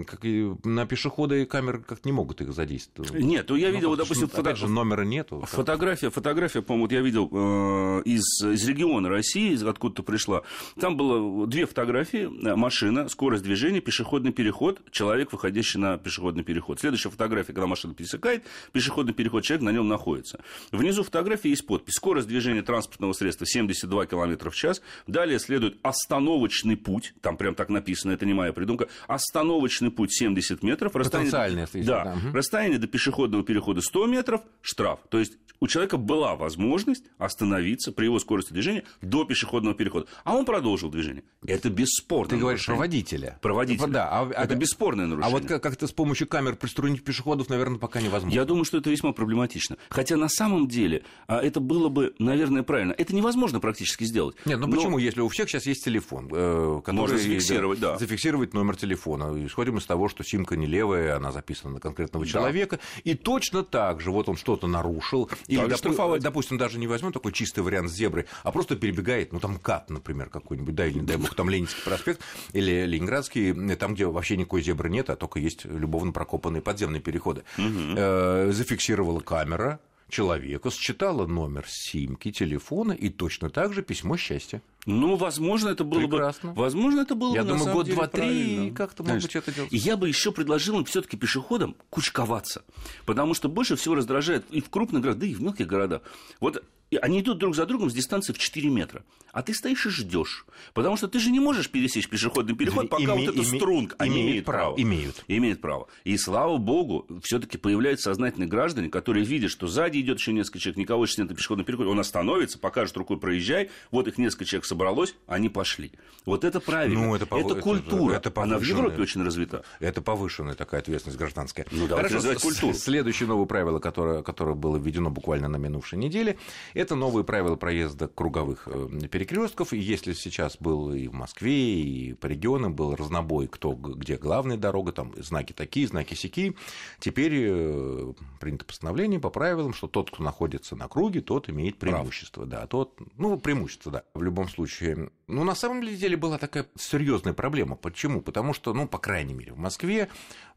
как 0.06 0.20
на 0.64 0.86
пешеходы 0.86 1.44
камеры 1.46 1.80
как 1.82 2.04
не 2.04 2.12
могут 2.12 2.40
их 2.40 2.52
задействовать. 2.52 3.12
Нет, 3.12 3.46
ну 3.48 3.56
я 3.56 3.68
Ну, 3.68 3.74
видел, 3.74 3.94
что, 3.94 4.04
допустим, 4.04 4.26
опять 4.26 4.36
фото- 4.36 4.56
же, 4.56 4.68
номера 4.68 5.02
нету. 5.02 5.42
Фотография, 5.46 6.10
фотография, 6.10 6.62
по-моему, 6.62 6.84
вот 6.84 6.92
я 6.92 7.00
видел 7.00 7.28
э, 7.32 8.02
из, 8.04 8.22
из 8.44 8.66
региона 8.68 9.08
России, 9.08 9.52
из 9.52 9.62
откуда-то 9.64 10.02
пришла. 10.02 10.42
Там 10.80 10.96
было 10.96 11.46
две 11.46 11.66
фотографии. 11.66 12.28
Машина, 12.70 13.08
скорость 13.08 13.42
движения, 13.42 13.80
пешеходный 13.80 14.30
переход, 14.30 14.80
человек, 14.92 15.32
выходящий 15.32 15.76
на 15.80 15.98
пешеходный 15.98 16.44
переход. 16.44 16.78
Следующая 16.78 17.10
фотография, 17.10 17.52
когда 17.52 17.66
машина 17.66 17.94
пересекает, 17.94 18.44
пешеходный 18.70 19.12
переход, 19.12 19.42
человек 19.42 19.64
на 19.64 19.70
нем 19.70 19.88
находится. 19.88 20.38
Внизу 20.70 21.02
фотографии 21.02 21.48
есть 21.48 21.66
подпись. 21.66 21.94
Скорость 21.94 22.28
движения 22.28 22.62
транспортного 22.62 23.12
средства 23.12 23.44
72 23.44 24.06
км 24.06 24.50
в 24.50 24.54
час. 24.54 24.82
Далее 25.08 25.40
следует 25.40 25.78
остановочный 25.82 26.76
путь. 26.76 27.12
Там 27.22 27.36
прям 27.36 27.56
так 27.56 27.70
написано, 27.70 28.12
это 28.12 28.24
не 28.24 28.34
моя 28.34 28.52
придумка. 28.52 28.86
Остановочный 29.08 29.90
путь 29.90 30.12
70 30.12 30.62
метров. 30.62 30.94
Расстояние- 30.94 31.32
если 31.62 31.82
Да, 31.82 32.04
да. 32.04 32.32
Расстояние 32.32 32.78
до 32.78 32.86
пешеходного 32.86 33.42
перехода 33.42 33.80
100 33.80 34.06
метров, 34.06 34.42
штраф. 34.62 35.00
То 35.08 35.18
есть 35.18 35.32
у 35.58 35.66
человека 35.66 35.96
была 35.98 36.36
возможность 36.36 37.04
остановиться 37.18 37.90
при 37.92 38.04
его 38.04 38.20
скорости 38.20 38.52
движения 38.52 38.84
до 39.02 39.24
пешеходного 39.24 39.74
перехода. 39.74 40.06
А 40.22 40.36
он 40.36 40.44
продолжил 40.44 40.88
движение. 40.88 41.24
Это 41.44 41.68
бесспорно. 41.68 42.30
Ты 42.30 42.36
говоришь 42.36 42.59
нарушение. 42.68 42.78
водителя. 42.78 43.38
Про 43.40 43.54
водителя. 43.54 43.86
Да, 43.88 44.08
а- 44.10 44.30
Это 44.30 44.54
а- 44.54 44.56
бесспорное 44.56 45.04
А 45.06 45.08
нарушение. 45.08 45.38
вот 45.40 45.48
как- 45.48 45.62
как-то 45.62 45.86
с 45.86 45.92
помощью 45.92 46.26
камер 46.28 46.56
приструнить 46.56 47.02
пешеходов, 47.04 47.48
наверное, 47.48 47.78
пока 47.78 48.00
невозможно. 48.00 48.34
Я 48.34 48.44
думаю, 48.44 48.64
что 48.64 48.78
это 48.78 48.90
весьма 48.90 49.12
проблематично. 49.12 49.76
Хотя 49.88 50.16
на 50.16 50.28
самом 50.28 50.68
деле 50.68 51.02
а, 51.26 51.40
это 51.40 51.60
было 51.60 51.88
бы, 51.88 52.14
наверное, 52.18 52.62
правильно. 52.62 52.92
Это 52.96 53.14
невозможно 53.14 53.60
практически 53.60 54.04
сделать. 54.04 54.36
Нет, 54.44 54.58
ну 54.58 54.66
Но- 54.66 54.76
почему, 54.76 54.98
если 54.98 55.20
у 55.20 55.28
всех 55.28 55.48
сейчас 55.48 55.66
есть 55.66 55.84
телефон, 55.84 56.28
э, 56.32 56.80
который 56.84 56.96
Можно 57.00 57.18
зафиксировать, 57.18 57.80
да. 57.80 57.98
зафиксировать 57.98 58.54
номер 58.54 58.76
телефона. 58.76 59.32
Исходим 59.46 59.78
из 59.78 59.86
того, 59.86 60.08
что 60.08 60.24
симка 60.24 60.56
не 60.56 60.66
левая, 60.66 61.16
она 61.16 61.32
записана 61.32 61.74
на 61.74 61.80
конкретного 61.80 62.26
человека. 62.26 62.78
И 63.04 63.14
точно 63.14 63.62
так 63.64 64.00
же, 64.00 64.10
вот 64.10 64.28
он 64.28 64.36
что-то 64.36 64.66
нарушил, 64.66 65.30
или, 65.46 65.58
Так 65.60 65.68
допу- 65.70 65.76
штрафовать. 65.78 66.22
допустим, 66.22 66.58
даже 66.58 66.78
не 66.78 66.86
возьмем 66.86 67.12
такой 67.12 67.32
чистый 67.32 67.60
вариант 67.60 67.90
зебры, 67.90 68.26
а 68.42 68.52
просто 68.52 68.76
перебегает, 68.76 69.32
ну 69.32 69.40
там 69.40 69.56
КАТ, 69.58 69.90
например, 69.90 70.28
какой-нибудь, 70.30 70.74
да, 70.74 70.86
или, 70.86 70.98
не 70.98 71.06
дай 71.06 71.16
бог, 71.16 71.34
там 71.34 71.48
Ленинский 71.50 71.82
проспект, 71.84 72.20
или 72.52 72.86
Ленинградский, 72.86 73.76
там, 73.76 73.94
где 73.94 74.06
вообще 74.06 74.36
никакой 74.36 74.62
зебры 74.62 74.90
нет, 74.90 75.10
а 75.10 75.16
только 75.16 75.38
есть 75.38 75.64
любовно 75.64 76.12
прокопанные 76.12 76.62
подземные 76.62 77.00
переходы. 77.00 77.44
Э, 77.56 78.50
Зафиксировала 78.52 79.20
камера, 79.20 79.80
человека, 80.10 80.70
считала 80.70 81.26
номер 81.26 81.64
симки, 81.68 82.30
телефона 82.30 82.92
и 82.92 83.08
точно 83.08 83.48
так 83.48 83.72
же 83.72 83.82
письмо 83.82 84.16
счастья. 84.16 84.60
Ну, 84.86 85.16
возможно, 85.16 85.68
это 85.68 85.84
было 85.84 86.00
Прекрасно. 86.00 86.52
бы... 86.52 86.60
Возможно, 86.62 87.00
это 87.00 87.14
было 87.14 87.34
Я 87.34 87.42
бы, 87.42 87.52
на 87.52 87.58
думаю, 87.58 87.74
год, 87.74 87.86
деле, 87.86 87.96
два, 87.96 88.06
три, 88.08 88.72
как-то, 88.72 89.02
может 89.02 89.22
быть, 89.22 89.36
это 89.36 89.52
делать. 89.52 89.72
И 89.72 89.76
я 89.76 89.96
бы 89.96 90.08
еще 90.08 90.32
предложил 90.32 90.78
им 90.78 90.84
все-таки 90.84 91.16
пешеходам 91.16 91.76
кучковаться. 91.90 92.64
Потому 93.06 93.34
что 93.34 93.48
больше 93.48 93.76
всего 93.76 93.94
раздражает 93.94 94.44
и 94.50 94.60
в 94.60 94.70
крупных 94.70 95.02
городах, 95.02 95.20
да 95.20 95.26
и 95.26 95.34
в 95.34 95.42
мелких 95.42 95.66
городах. 95.66 96.02
Вот 96.40 96.62
и 96.90 96.96
они 96.96 97.20
идут 97.20 97.38
друг 97.38 97.54
за 97.54 97.66
другом 97.66 97.90
с 97.90 97.94
дистанции 97.94 98.32
в 98.32 98.38
4 98.38 98.68
метра. 98.68 99.04
А 99.32 99.42
ты 99.42 99.54
стоишь 99.54 99.86
и 99.86 99.90
ждешь. 99.90 100.44
Потому 100.74 100.96
что 100.96 101.06
ты 101.06 101.20
же 101.20 101.30
не 101.30 101.38
можешь 101.38 101.70
пересечь 101.70 102.08
пешеходный 102.08 102.56
переход, 102.56 102.90
пока 102.90 103.04
Име- 103.04 103.26
вот 103.26 103.34
эта 103.36 103.38
име- 103.42 103.56
струнка. 103.58 103.94
Они 104.00 104.14
имеют 104.16 104.28
имеют 104.30 104.44
право, 104.46 104.76
имеют. 104.76 105.24
Имеют 105.28 105.60
право. 105.60 105.86
И 106.02 106.16
слава 106.18 106.56
богу, 106.56 107.06
все-таки 107.22 107.56
появляются 107.56 108.10
сознательные 108.10 108.48
граждане, 108.48 108.88
которые 108.88 109.24
видят, 109.24 109.52
что 109.52 109.68
сзади 109.68 110.00
идет 110.00 110.18
еще 110.18 110.32
несколько 110.32 110.58
человек, 110.58 110.78
никого 110.78 111.06
сейчас 111.06 111.18
нет 111.18 111.30
на 111.30 111.36
пешеходном 111.36 111.64
переходе. 111.64 111.88
Он 111.90 112.00
остановится, 112.00 112.58
покажет 112.58 112.96
рукой 112.96 113.18
проезжай. 113.20 113.70
Вот 113.92 114.08
их 114.08 114.18
несколько 114.18 114.44
человек 114.44 114.64
собралось, 114.64 115.14
они 115.28 115.48
пошли. 115.48 115.92
Вот 116.24 116.42
это 116.42 116.58
правильно. 116.58 117.00
Ну, 117.00 117.14
это 117.14 117.24
пов- 117.24 117.44
это- 117.52 117.60
культура. 117.60 118.14
это 118.14 118.32
Она 118.42 118.58
в. 118.58 118.62
Европе 118.62 119.00
очень 119.00 119.22
развита. 119.22 119.64
Это 119.78 120.02
повышенная 120.02 120.54
такая 120.56 120.80
ответственность 120.80 121.18
гражданская. 121.18 121.66
Ну, 121.70 121.86
давайте 121.86 122.20
с- 122.20 122.42
культуру. 122.42 122.74
Следующее 122.74 123.28
новое 123.28 123.46
правило, 123.46 123.78
которое, 123.78 124.22
которое 124.24 124.56
было 124.56 124.76
введено 124.76 125.10
буквально 125.10 125.46
на 125.46 125.56
минувшей 125.56 125.98
неделе, 126.00 126.36
это 126.80 126.94
новые 126.94 127.24
правила 127.24 127.56
проезда 127.56 128.08
круговых 128.08 128.68
перекрестков. 129.10 129.72
И 129.72 129.78
если 129.78 130.12
сейчас 130.12 130.56
был 130.58 130.92
и 130.92 131.08
в 131.08 131.12
Москве, 131.12 131.80
и 131.80 132.14
по 132.14 132.26
регионам 132.26 132.74
был 132.74 132.94
разнобой, 132.96 133.48
кто 133.48 133.72
где 133.72 134.16
главная 134.16 134.56
дорога, 134.56 134.92
там 134.92 135.12
знаки 135.16 135.52
такие, 135.52 135.86
знаки 135.86 136.14
сякие, 136.14 136.54
теперь 136.98 137.32
э, 137.34 138.12
принято 138.40 138.64
постановление 138.64 139.20
по 139.20 139.30
правилам, 139.30 139.74
что 139.74 139.88
тот, 139.88 140.10
кто 140.10 140.22
находится 140.22 140.76
на 140.76 140.88
круге, 140.88 141.20
тот 141.20 141.48
имеет 141.50 141.78
преимущество. 141.78 142.46
Да, 142.46 142.66
тот, 142.66 142.98
ну, 143.16 143.38
преимущество, 143.38 143.92
да, 143.92 144.04
в 144.14 144.22
любом 144.22 144.48
случае. 144.48 145.10
Ну, 145.26 145.44
на 145.44 145.54
самом 145.54 145.82
деле 145.82 146.16
была 146.16 146.38
такая 146.38 146.66
серьезная 146.76 147.34
проблема. 147.34 147.76
Почему? 147.76 148.20
Потому 148.20 148.54
что, 148.54 148.72
ну, 148.74 148.88
по 148.88 148.98
крайней 148.98 149.34
мере, 149.34 149.52
в 149.52 149.58
Москве, 149.58 150.08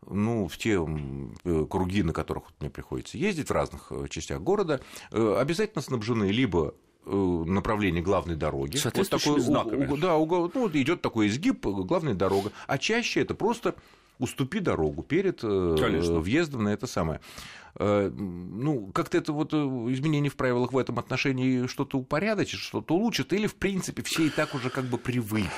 ну, 0.09 0.47
в 0.47 0.57
те 0.57 0.79
э, 1.45 1.65
круги, 1.69 2.03
на 2.03 2.13
которых 2.13 2.45
вот 2.45 2.53
мне 2.59 2.69
приходится 2.69 3.17
ездить 3.17 3.49
в 3.49 3.51
разных 3.51 3.87
э, 3.91 4.07
частях 4.09 4.41
города, 4.41 4.81
э, 5.11 5.35
обязательно 5.39 5.81
снабжены 5.81 6.25
либо 6.25 6.73
направление 7.05 8.01
главной 8.01 8.37
дороги. 8.37 8.77
Соответствующими 8.77 9.33
у- 9.33 9.39
знаками. 9.39 9.85
у- 9.91 9.97
да, 9.97 10.15
угол- 10.15 10.49
ну, 10.53 10.61
вот 10.61 10.75
идет 10.75 11.01
такой 11.01 11.27
изгиб, 11.27 11.65
главная 11.65 12.13
дорога. 12.13 12.51
А 12.65 12.77
чаще 12.77 13.19
это 13.21 13.35
просто 13.35 13.75
уступи 14.19 14.59
дорогу 14.61 15.03
перед 15.03 15.41
Конечно. 15.41 16.19
въездом 16.21 16.63
на 16.63 16.69
это 16.69 16.87
самое. 16.87 17.19
Э, 17.79 18.09
Ну, 18.13 18.91
как-то 18.93 19.17
это 19.17 19.33
вот 19.33 19.53
э, 19.53 19.57
изменение 19.57 20.29
в 20.29 20.35
правилах 20.35 20.73
в 20.73 20.77
этом 20.77 20.99
отношении 20.99 21.67
что-то 21.67 21.97
упорядочит, 21.97 22.59
что-то 22.59 22.95
улучшит, 22.95 23.33
или, 23.33 23.47
в 23.47 23.55
принципе, 23.55 24.03
все 24.03 24.27
и 24.27 24.29
так 24.29 24.53
уже 24.55 24.69
как 24.69 24.85
бы 24.85 24.97
привыкли. 24.97 25.49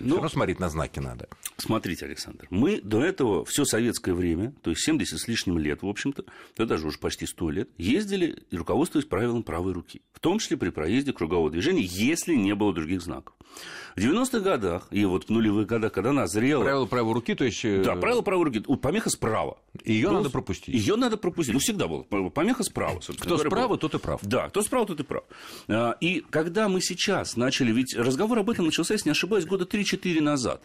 Ну, 0.00 0.06
все 0.06 0.14
равно 0.14 0.28
смотреть 0.28 0.60
на 0.60 0.68
знаки 0.68 0.98
надо. 1.00 1.28
Смотрите, 1.56 2.04
Александр, 2.06 2.46
мы 2.50 2.80
до 2.82 3.02
этого 3.02 3.44
все 3.44 3.64
советское 3.64 4.12
время, 4.12 4.52
то 4.62 4.70
есть 4.70 4.82
70 4.84 5.18
с 5.18 5.28
лишним 5.28 5.58
лет, 5.58 5.82
в 5.82 5.88
общем-то, 5.88 6.24
да 6.56 6.66
даже 6.66 6.86
уже 6.86 6.98
почти 6.98 7.26
100 7.26 7.50
лет, 7.50 7.68
ездили, 7.78 8.42
и 8.50 8.56
руководствуясь 8.56 9.06
правилом 9.06 9.42
правой 9.42 9.72
руки, 9.72 10.02
в 10.12 10.20
том 10.20 10.38
числе 10.38 10.56
при 10.56 10.70
проезде 10.70 11.12
кругового 11.12 11.50
движения, 11.50 11.82
если 11.82 12.34
не 12.34 12.54
было 12.54 12.72
других 12.74 13.00
знаков. 13.02 13.34
В 13.96 14.00
90-х 14.00 14.40
годах 14.40 14.86
и 14.90 15.04
вот 15.06 15.24
в 15.24 15.30
нулевых 15.30 15.66
годах, 15.66 15.92
когда 15.92 16.12
назрело... 16.12 16.62
Правило 16.62 16.86
правой 16.86 17.14
руки, 17.14 17.34
то 17.34 17.44
есть... 17.44 17.64
э, 17.64 17.82
Да, 17.82 17.96
правило 17.96 18.22
правой 18.22 18.44
руки. 18.44 18.60
Помеха 18.76 19.10
справа. 19.10 19.58
Ее 19.84 20.10
надо 20.10 20.30
пропустить. 20.30 20.72
Ее 20.74 20.94
надо 20.94 21.16
пропустить. 21.16 21.37
Ну, 21.46 21.58
всегда 21.58 21.88
было. 21.88 22.02
Помеха 22.02 22.62
справа. 22.62 22.94
собственно 23.00 23.18
Кто 23.18 23.34
говоря, 23.36 23.50
справа, 23.50 23.68
была. 23.68 23.78
тот 23.78 23.94
и 23.94 23.98
прав. 23.98 24.20
Да, 24.22 24.48
кто 24.48 24.62
справа, 24.62 24.86
тот 24.86 25.00
и 25.00 25.02
прав. 25.02 25.24
А, 25.68 25.96
И 26.00 26.24
когда 26.30 26.68
мы 26.68 26.80
сейчас 26.80 27.36
начали, 27.36 27.72
ведь 27.72 27.94
разговор 27.96 28.38
об 28.38 28.50
этом 28.50 28.66
начался, 28.66 28.94
если 28.94 29.08
не 29.08 29.12
ошибаюсь, 29.12 29.44
года 29.44 29.64
3-4 29.64 30.20
назад, 30.20 30.62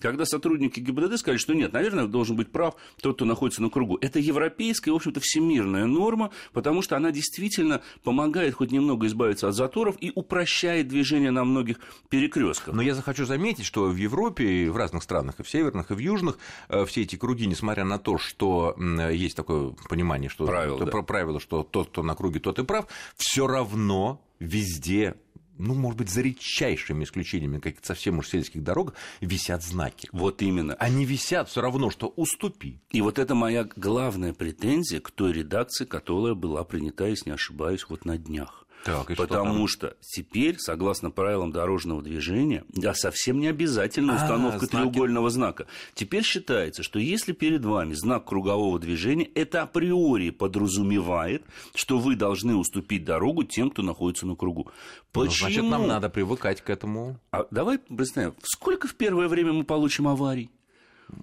когда 0.00 0.24
сотрудники 0.24 0.80
ГИБДД 0.80 1.18
сказали, 1.18 1.38
что 1.38 1.54
нет, 1.54 1.72
наверное, 1.72 2.06
должен 2.06 2.36
быть 2.36 2.50
прав 2.50 2.74
тот, 3.00 3.16
кто 3.16 3.24
находится 3.24 3.62
на 3.62 3.68
кругу. 3.70 3.98
Это 4.00 4.18
европейская, 4.18 4.90
в 4.92 4.94
общем-то, 4.96 5.20
всемирная 5.20 5.84
норма, 5.86 6.30
потому 6.52 6.82
что 6.82 6.96
она 6.96 7.10
действительно 7.10 7.82
помогает 8.02 8.54
хоть 8.54 8.72
немного 8.72 9.06
избавиться 9.06 9.48
от 9.48 9.54
заторов 9.54 9.96
и 10.00 10.12
упрощает 10.14 10.88
движение 10.88 11.30
на 11.30 11.44
многих 11.44 11.78
перекрестках. 12.08 12.74
Но 12.74 12.82
я 12.82 12.94
захочу 12.94 13.24
заметить, 13.26 13.64
что 13.66 13.84
в 13.84 13.96
Европе, 13.96 14.70
в 14.70 14.76
разных 14.76 15.02
странах, 15.02 15.40
и 15.40 15.42
в 15.42 15.48
северных, 15.50 15.90
и 15.90 15.94
в 15.94 15.98
южных, 15.98 16.38
э, 16.68 16.84
все 16.86 17.02
эти 17.02 17.16
круги, 17.16 17.46
несмотря 17.46 17.84
на 17.84 17.98
то, 17.98 18.16
что 18.18 18.74
есть 19.12 19.36
такое 19.36 19.74
понимание, 19.88 20.15
что 20.28 20.46
Правило, 20.46 20.78
то- 20.78 20.84
да. 20.86 20.90
про 20.90 21.02
правило, 21.02 21.40
что 21.40 21.62
тот, 21.62 21.88
кто 21.88 22.02
на 22.02 22.14
круге, 22.14 22.40
тот 22.40 22.58
и 22.58 22.64
прав, 22.64 22.86
все 23.16 23.46
равно 23.46 24.20
везде 24.38 25.14
ну, 25.58 25.74
может 25.74 25.98
быть, 25.98 26.10
за 26.10 26.20
редчайшими 26.20 27.04
исключениями 27.04 27.58
каких-то 27.58 27.86
совсем 27.86 28.18
уж 28.18 28.28
сельских 28.28 28.62
дорог, 28.62 28.94
висят 29.20 29.62
знаки. 29.62 30.08
Вот 30.12 30.42
именно. 30.42 30.74
Они 30.74 31.04
висят 31.04 31.48
все 31.48 31.60
равно, 31.60 31.90
что 31.90 32.12
уступи. 32.16 32.78
И 32.90 33.00
вот 33.00 33.18
это 33.18 33.34
моя 33.34 33.66
главная 33.76 34.32
претензия 34.32 35.00
к 35.00 35.10
той 35.10 35.32
редакции, 35.32 35.84
которая 35.84 36.34
была 36.34 36.62
принята, 36.64 37.06
если 37.06 37.30
не 37.30 37.34
ошибаюсь, 37.34 37.86
вот 37.88 38.04
на 38.04 38.18
днях. 38.18 38.65
Так, 38.86 39.04
что 39.12 39.16
Потому 39.16 39.54
там? 39.58 39.68
что 39.68 39.96
теперь, 40.00 40.58
согласно 40.58 41.10
правилам 41.10 41.50
дорожного 41.52 42.02
движения, 42.02 42.64
да, 42.68 42.94
совсем 42.94 43.40
не 43.40 43.48
обязательно 43.48 44.14
А, 44.14 44.16
установка 44.16 44.66
знаки. 44.66 44.70
треугольного 44.70 45.28
знака. 45.30 45.66
Теперь 45.94 46.22
считается, 46.22 46.82
что 46.82 46.98
если 46.98 47.32
перед 47.32 47.64
вами 47.64 47.94
знак 47.94 48.24
кругового 48.26 48.78
движения, 48.78 49.24
это 49.34 49.62
априори 49.62 50.30
подразумевает, 50.30 51.44
что 51.74 51.98
вы 51.98 52.16
должны 52.16 52.54
уступить 52.56 53.04
дорогу 53.04 53.44
тем, 53.44 53.70
кто 53.70 53.82
находится 53.82 54.26
на 54.26 54.36
кругу. 54.36 54.70
Ну, 55.14 55.22
Почему? 55.24 55.48
значит, 55.50 55.64
нам 55.64 55.86
надо 55.86 56.08
привыкать 56.08 56.60
к 56.60 56.70
этому 56.70 57.18
А 57.30 57.46
давай 57.50 57.78
представим, 57.78 58.34
сколько 58.42 58.86
в 58.88 58.94
первое 58.94 59.28
время 59.28 59.52
мы 59.52 59.64
получим 59.64 60.08
аварий? 60.08 60.50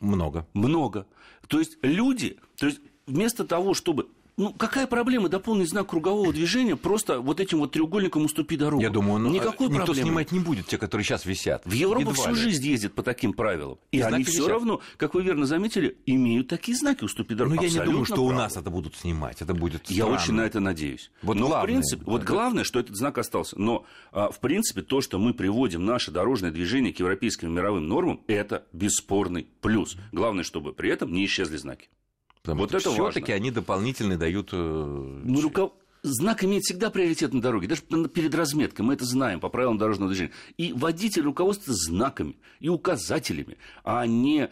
много. 0.01 0.47
Много. 0.53 1.05
То 1.47 1.59
есть 1.59 1.77
люди, 1.81 2.37
то 2.57 2.67
есть 2.67 2.79
вместо 3.05 3.43
того, 3.45 3.73
чтобы... 3.73 4.07
Ну, 4.35 4.51
какая 4.51 4.87
проблема 4.87 5.29
дополнить 5.29 5.69
знак 5.69 5.87
кругового 5.89 6.33
движения 6.33 6.75
просто 6.75 7.19
вот 7.19 7.39
этим 7.39 7.59
вот 7.59 7.71
треугольником 7.73 8.25
уступи 8.25 8.57
дорогу? 8.57 8.81
Я 8.81 8.89
думаю, 8.89 9.19
ну, 9.19 9.29
Никакой 9.29 9.67
никто 9.67 9.85
проблемы. 9.85 10.07
снимать 10.09 10.31
не 10.31 10.39
будет, 10.39 10.65
те, 10.65 10.79
которые 10.79 11.05
сейчас 11.05 11.25
висят. 11.25 11.61
В 11.65 11.71
Европу 11.71 12.09
Едва 12.09 12.13
всю 12.15 12.29
ли. 12.29 12.35
жизнь 12.35 12.65
ездят 12.65 12.93
по 12.95 13.03
таким 13.03 13.33
правилам. 13.33 13.77
И, 13.91 13.97
И 13.97 14.01
они 14.01 14.23
все 14.23 14.37
висят. 14.37 14.47
равно, 14.47 14.81
как 14.97 15.13
вы 15.13 15.21
верно 15.21 15.45
заметили, 15.45 15.97
имеют 16.07 16.47
такие 16.47 16.75
знаки 16.75 17.03
уступи 17.03 17.35
дорогу. 17.35 17.55
Ну, 17.57 17.61
я 17.61 17.69
не 17.69 17.85
думаю, 17.85 18.05
что 18.05 18.23
у 18.23 18.29
правы. 18.29 18.33
нас 18.41 18.57
это 18.57 18.71
будут 18.71 18.95
снимать. 18.95 19.41
Это 19.43 19.53
будет 19.53 19.89
Я 19.91 20.03
странно. 20.05 20.15
очень 20.21 20.33
на 20.33 20.41
это 20.41 20.59
надеюсь. 20.59 21.11
Вот 21.21 21.37
Но, 21.37 21.45
в 21.45 21.49
главное, 21.49 21.65
принципе, 21.67 22.03
вот 22.03 22.21
да. 22.21 22.27
главное, 22.27 22.63
что 22.63 22.79
этот 22.79 22.95
знак 22.95 23.19
остался. 23.19 23.59
Но, 23.59 23.85
а, 24.11 24.31
в 24.31 24.39
принципе, 24.39 24.81
то, 24.81 25.01
что 25.01 25.19
мы 25.19 25.35
приводим 25.35 25.85
наше 25.85 26.09
дорожное 26.09 26.49
движение 26.49 26.91
к 26.91 26.97
европейским 26.99 27.53
мировым 27.53 27.87
нормам, 27.87 28.21
это 28.25 28.65
бесспорный 28.73 29.45
плюс. 29.61 29.95
Главное, 30.11 30.43
чтобы 30.43 30.73
при 30.73 30.89
этом 30.89 31.13
не 31.13 31.23
исчезли 31.25 31.57
знаки. 31.57 31.87
Потому 32.43 32.61
Вот 32.61 32.73
это 32.73 32.91
все-таки 32.91 33.31
они 33.31 33.51
дополнительно 33.51 34.17
дают... 34.17 34.49
э, 34.51 34.55
Ну, 34.55 35.41
рукав... 35.41 35.71
Знак 36.05 36.43
имеет 36.43 36.63
всегда 36.63 36.89
приоритет 36.89 37.33
на 37.33 37.41
дороге, 37.41 37.67
даже 37.69 37.81
перед 38.09 38.35
разметкой, 38.35 38.85
мы 38.85 38.93
это 38.95 39.05
знаем 39.05 39.39
по 39.39 39.47
правилам 39.47 39.77
дорожного 39.77 40.09
движения. 40.11 40.33
И 40.57 40.73
водитель 40.73 41.21
руководствуется 41.23 41.85
знаками 41.85 42.35
и 42.59 42.67
указателями, 42.67 43.57
а 43.85 44.05
не 44.05 44.49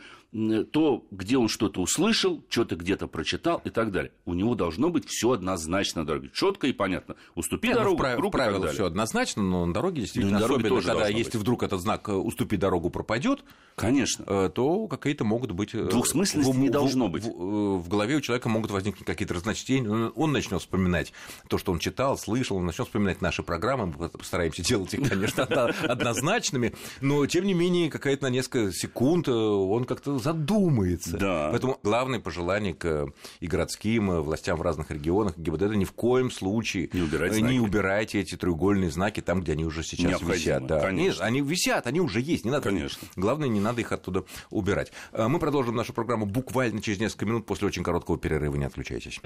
то, 0.71 1.05
где 1.11 1.37
он 1.37 1.49
что-то 1.49 1.81
услышал, 1.81 2.41
что-то 2.47 2.77
где-то 2.77 3.07
прочитал 3.07 3.61
и 3.65 3.69
так 3.69 3.91
далее. 3.91 4.13
У 4.23 4.33
него 4.33 4.55
должно 4.55 4.89
быть 4.89 5.05
все 5.05 5.31
однозначно 5.31 6.03
на 6.03 6.07
дороге, 6.07 6.31
четко 6.33 6.67
и 6.67 6.71
понятно. 6.71 7.17
Уступи 7.35 7.67
Нет, 7.67 7.75
ну, 7.75 7.83
дорогу, 7.97 8.01
в 8.01 8.15
круг 8.15 8.33
в 8.33 8.37
далее. 8.37 8.69
все 8.69 8.85
однозначно, 8.85 9.43
но 9.43 9.65
на 9.65 9.73
дороге 9.73 9.99
действительно, 9.99 10.35
на 10.35 10.39
дороге 10.39 10.67
особенно 10.67 10.81
когда 10.83 11.07
если 11.09 11.31
быть. 11.33 11.41
вдруг 11.41 11.63
этот 11.63 11.81
знак 11.81 12.07
э, 12.07 12.13
«уступи 12.13 12.55
дорогу» 12.55 12.89
пропадет, 12.89 13.43
Конечно. 13.75 14.23
э, 14.25 14.49
то 14.55 14.87
какие-то 14.87 15.25
могут 15.25 15.51
быть... 15.51 15.75
э, 15.75 15.83
Двухсмысленности 15.89 16.49
в- 16.53 16.57
не 16.59 16.69
в- 16.69 16.71
должно 16.71 17.07
в- 17.07 17.11
быть. 17.11 17.25
В, 17.25 17.27
э, 17.27 17.77
в 17.79 17.89
голове 17.89 18.15
у 18.15 18.21
человека 18.21 18.47
могут 18.47 18.71
возникнуть 18.71 19.03
какие-то 19.05 19.33
разночтения, 19.33 20.11
он 20.15 20.31
начнет 20.31 20.61
вспоминать 20.61 21.11
то, 21.47 21.57
что 21.57 21.71
он 21.71 21.79
читал, 21.79 22.17
слышал, 22.17 22.57
он 22.57 22.65
начнет 22.65 22.87
вспоминать 22.87 23.21
наши 23.21 23.43
программы, 23.43 23.87
мы 23.87 24.09
постараемся 24.09 24.63
делать 24.63 24.93
их, 24.93 25.07
конечно, 25.09 25.43
одно- 25.43 25.71
однозначными, 25.87 26.73
но, 27.01 27.25
тем 27.25 27.45
не 27.45 27.53
менее, 27.53 27.89
какая-то 27.89 28.23
на 28.23 28.29
несколько 28.29 28.71
секунд 28.73 29.27
э, 29.27 29.31
он 29.31 29.85
как-то 29.85 30.17
задумается. 30.19 31.17
Да. 31.17 31.47
Поэтому 31.51 31.79
главное 31.83 32.19
пожелание 32.19 32.73
к 32.73 32.85
э, 32.85 33.05
и 33.39 33.47
городским, 33.47 34.11
и 34.11 34.19
властям 34.21 34.57
в 34.57 34.61
разных 34.61 34.91
регионах, 34.91 35.37
ГИБДД, 35.37 35.75
ни 35.75 35.85
в 35.85 35.91
коем 35.93 36.31
случае 36.31 36.89
Не 36.93 37.01
убирать 37.01 37.33
э, 37.37 37.41
не 37.41 37.59
убирайте 37.59 38.19
эти 38.19 38.35
треугольные 38.35 38.89
знаки 38.91 39.21
там, 39.21 39.41
где 39.41 39.53
они 39.53 39.65
уже 39.65 39.83
сейчас 39.83 40.05
Необходимо, 40.11 40.35
висят. 40.35 40.65
Да. 40.67 40.79
конечно. 40.81 41.25
Они 41.25 41.41
висят, 41.41 41.87
они 41.87 41.99
уже 42.01 42.21
есть, 42.21 42.45
не 42.45 42.51
надо. 42.51 42.69
Конечно. 42.69 43.07
Главное, 43.15 43.47
не 43.47 43.59
надо 43.59 43.81
их 43.81 43.91
оттуда 43.91 44.23
убирать. 44.49 44.91
Э, 45.11 45.27
Мы 45.27 45.39
продолжим 45.39 45.75
нашу 45.75 45.93
программу 45.93 46.25
буквально 46.25 46.81
через 46.81 46.99
несколько 46.99 47.25
минут 47.25 47.45
после 47.45 47.67
очень 47.67 47.83
короткого 47.83 48.17
перерыва. 48.17 48.55
Не 48.55 48.65
отключайтесь. 48.65 49.19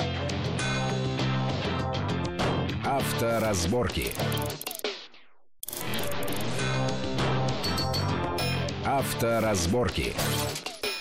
Авторазборки. 2.96 4.14
Авторазборки. 8.86 10.14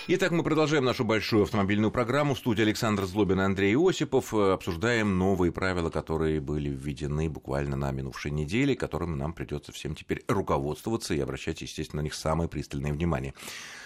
Итак, 0.07 0.29
мы 0.29 0.43
продолжаем 0.43 0.85
нашу 0.85 1.03
большую 1.03 1.41
автомобильную 1.41 1.89
программу. 1.89 2.35
В 2.35 2.37
студии 2.37 2.61
Александр 2.61 3.05
Злобин 3.05 3.41
и 3.41 3.43
Андрей 3.43 3.75
Осипов. 3.75 4.35
Обсуждаем 4.35 5.17
новые 5.17 5.51
правила, 5.51 5.89
которые 5.89 6.39
были 6.39 6.69
введены 6.69 7.27
буквально 7.27 7.75
на 7.75 7.91
минувшей 7.91 8.29
неделе, 8.29 8.75
которым 8.75 9.17
нам 9.17 9.33
придется 9.33 9.71
всем 9.71 9.95
теперь 9.95 10.23
руководствоваться 10.27 11.15
и 11.15 11.19
обращать, 11.19 11.61
естественно, 11.61 12.03
на 12.03 12.03
них 12.03 12.13
самое 12.13 12.47
пристальное 12.47 12.93
внимание. 12.93 13.33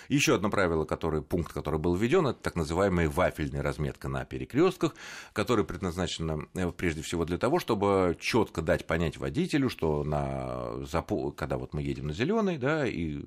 Еще 0.09 0.35
одно 0.35 0.49
правило, 0.49 0.83
который, 0.83 1.21
пункт, 1.21 1.53
который 1.53 1.79
был 1.79 1.95
введен, 1.95 2.27
это 2.27 2.39
так 2.39 2.57
называемая 2.57 3.07
вафельная 3.07 3.61
разметка 3.61 4.09
на 4.09 4.25
перекрестках, 4.25 4.95
которая 5.31 5.63
предназначена 5.63 6.47
э, 6.55 6.69
прежде 6.71 7.01
всего 7.01 7.23
для 7.23 7.37
того, 7.37 7.59
чтобы 7.59 8.17
четко 8.19 8.61
дать 8.61 8.87
понять 8.87 9.17
водителю, 9.17 9.69
что 9.69 10.03
на, 10.03 10.83
когда 11.37 11.57
вот 11.57 11.73
мы 11.73 11.81
едем 11.81 12.07
на 12.07 12.13
зеленый, 12.13 12.57
да, 12.57 12.85
и... 12.85 13.21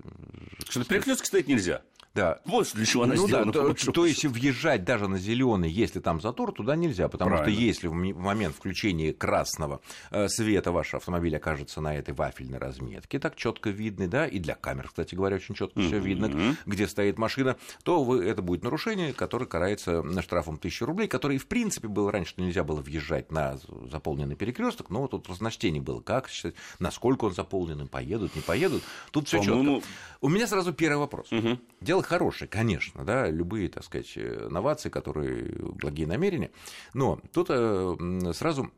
Что 0.68 0.80
на 0.80 0.84
перекрестке 0.84 1.26
стоять 1.26 1.49
нельзя. 1.49 1.82
Да. 2.14 2.40
Вот 2.45 2.71
для 2.75 2.85
чего 2.85 3.04
она 3.04 3.14
ну, 3.14 3.26
сделана. 3.26 3.52
Да, 3.52 3.75
то, 3.75 3.92
то 3.92 4.07
есть 4.07 4.25
въезжать 4.25 4.85
даже 4.85 5.09
на 5.09 5.19
зеленый, 5.19 5.71
если 5.71 6.00
там 6.00 6.21
затор, 6.21 6.52
туда 6.52 6.76
нельзя, 6.76 7.09
потому 7.09 7.31
Правильно. 7.31 7.52
что 7.52 7.62
если 7.64 7.87
в 7.87 7.95
момент 7.95 8.54
включения 8.54 9.12
красного 9.12 9.81
э, 10.11 10.28
света 10.28 10.73
ваш 10.73 10.95
автомобиль 10.95 11.35
окажется 11.37 11.81
на 11.81 11.97
этой 11.97 12.12
вафельной 12.12 12.59
разметке, 12.59 13.19
так 13.19 13.37
четко 13.37 13.71
видно, 13.71 14.09
да, 14.09 14.26
и 14.26 14.38
для 14.38 14.54
камер, 14.54 14.88
кстати 14.88 15.14
говоря, 15.14 15.37
очень 15.37 15.54
четко 15.54 15.81
mm-hmm. 15.81 15.87
все 15.87 15.99
видно, 15.99 16.57
где 16.66 16.87
стоит 16.87 17.19
машина, 17.19 17.57
то 17.83 18.04
вы, 18.04 18.25
это 18.25 18.42
будет 18.42 18.62
нарушение, 18.62 19.12
которое 19.12 19.47
карается 19.47 20.02
штрафом 20.21 20.57
1000 20.57 20.87
рублей, 20.87 21.09
который, 21.09 21.38
в 21.38 21.47
принципе, 21.47 21.88
был 21.88 22.11
раньше, 22.11 22.31
что 22.31 22.42
нельзя 22.42 22.62
было 22.62 22.81
въезжать 22.81 23.33
на 23.33 23.59
заполненный 23.90 24.37
перекресток, 24.37 24.90
но 24.90 25.02
вот 25.02 25.12
тут 25.12 25.28
разночтение 25.28 25.83
было, 25.83 26.00
как 26.00 26.28
считать, 26.28 26.54
насколько 26.78 27.25
он 27.25 27.35
заполнен, 27.35 27.88
поедут, 27.88 28.35
не 28.37 28.42
поедут. 28.42 28.83
Тут 29.11 29.28
все 29.28 29.40
четко. 29.40 29.83
У 30.21 30.28
меня 30.28 30.47
сразу 30.47 30.73
первый 30.73 30.99
вопрос. 30.99 31.33
Угу. 31.33 31.59
Дело 31.81 32.01
хорошее, 32.02 32.49
конечно, 32.49 33.04
да, 33.04 33.28
любые, 33.28 33.68
так 33.68 33.85
сказать, 33.85 34.16
новации, 34.16 34.88
которые 34.88 35.54
благие 35.59 36.06
намерения, 36.06 36.50
но 36.94 37.21
тут 37.32 37.49
э, 37.50 38.32
сразу 38.35 38.71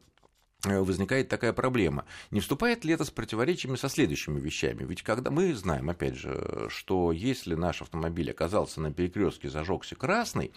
э, 0.67 0.81
возникает 0.81 1.29
такая 1.29 1.53
проблема. 1.53 2.05
Не 2.31 2.41
вступает 2.41 2.85
ли 2.85 2.95
это 2.95 3.05
с 3.05 3.11
противоречиями 3.11 3.77
со 3.77 3.89
следующими 3.89 4.41
вещами? 4.41 4.85
Ведь 4.85 5.03
когда 5.03 5.31
мы 5.31 5.55
знаем, 5.55 5.91
опять 5.91 6.17
же, 6.17 6.67
что 6.69 7.13
если 7.13 7.55
наш 7.55 7.83
автомобиль 7.83 8.31
оказался 8.31 8.81
на 8.81 8.93
перекрестке, 8.93 9.49
зажегся 9.49 9.97
красный, 9.97 10.53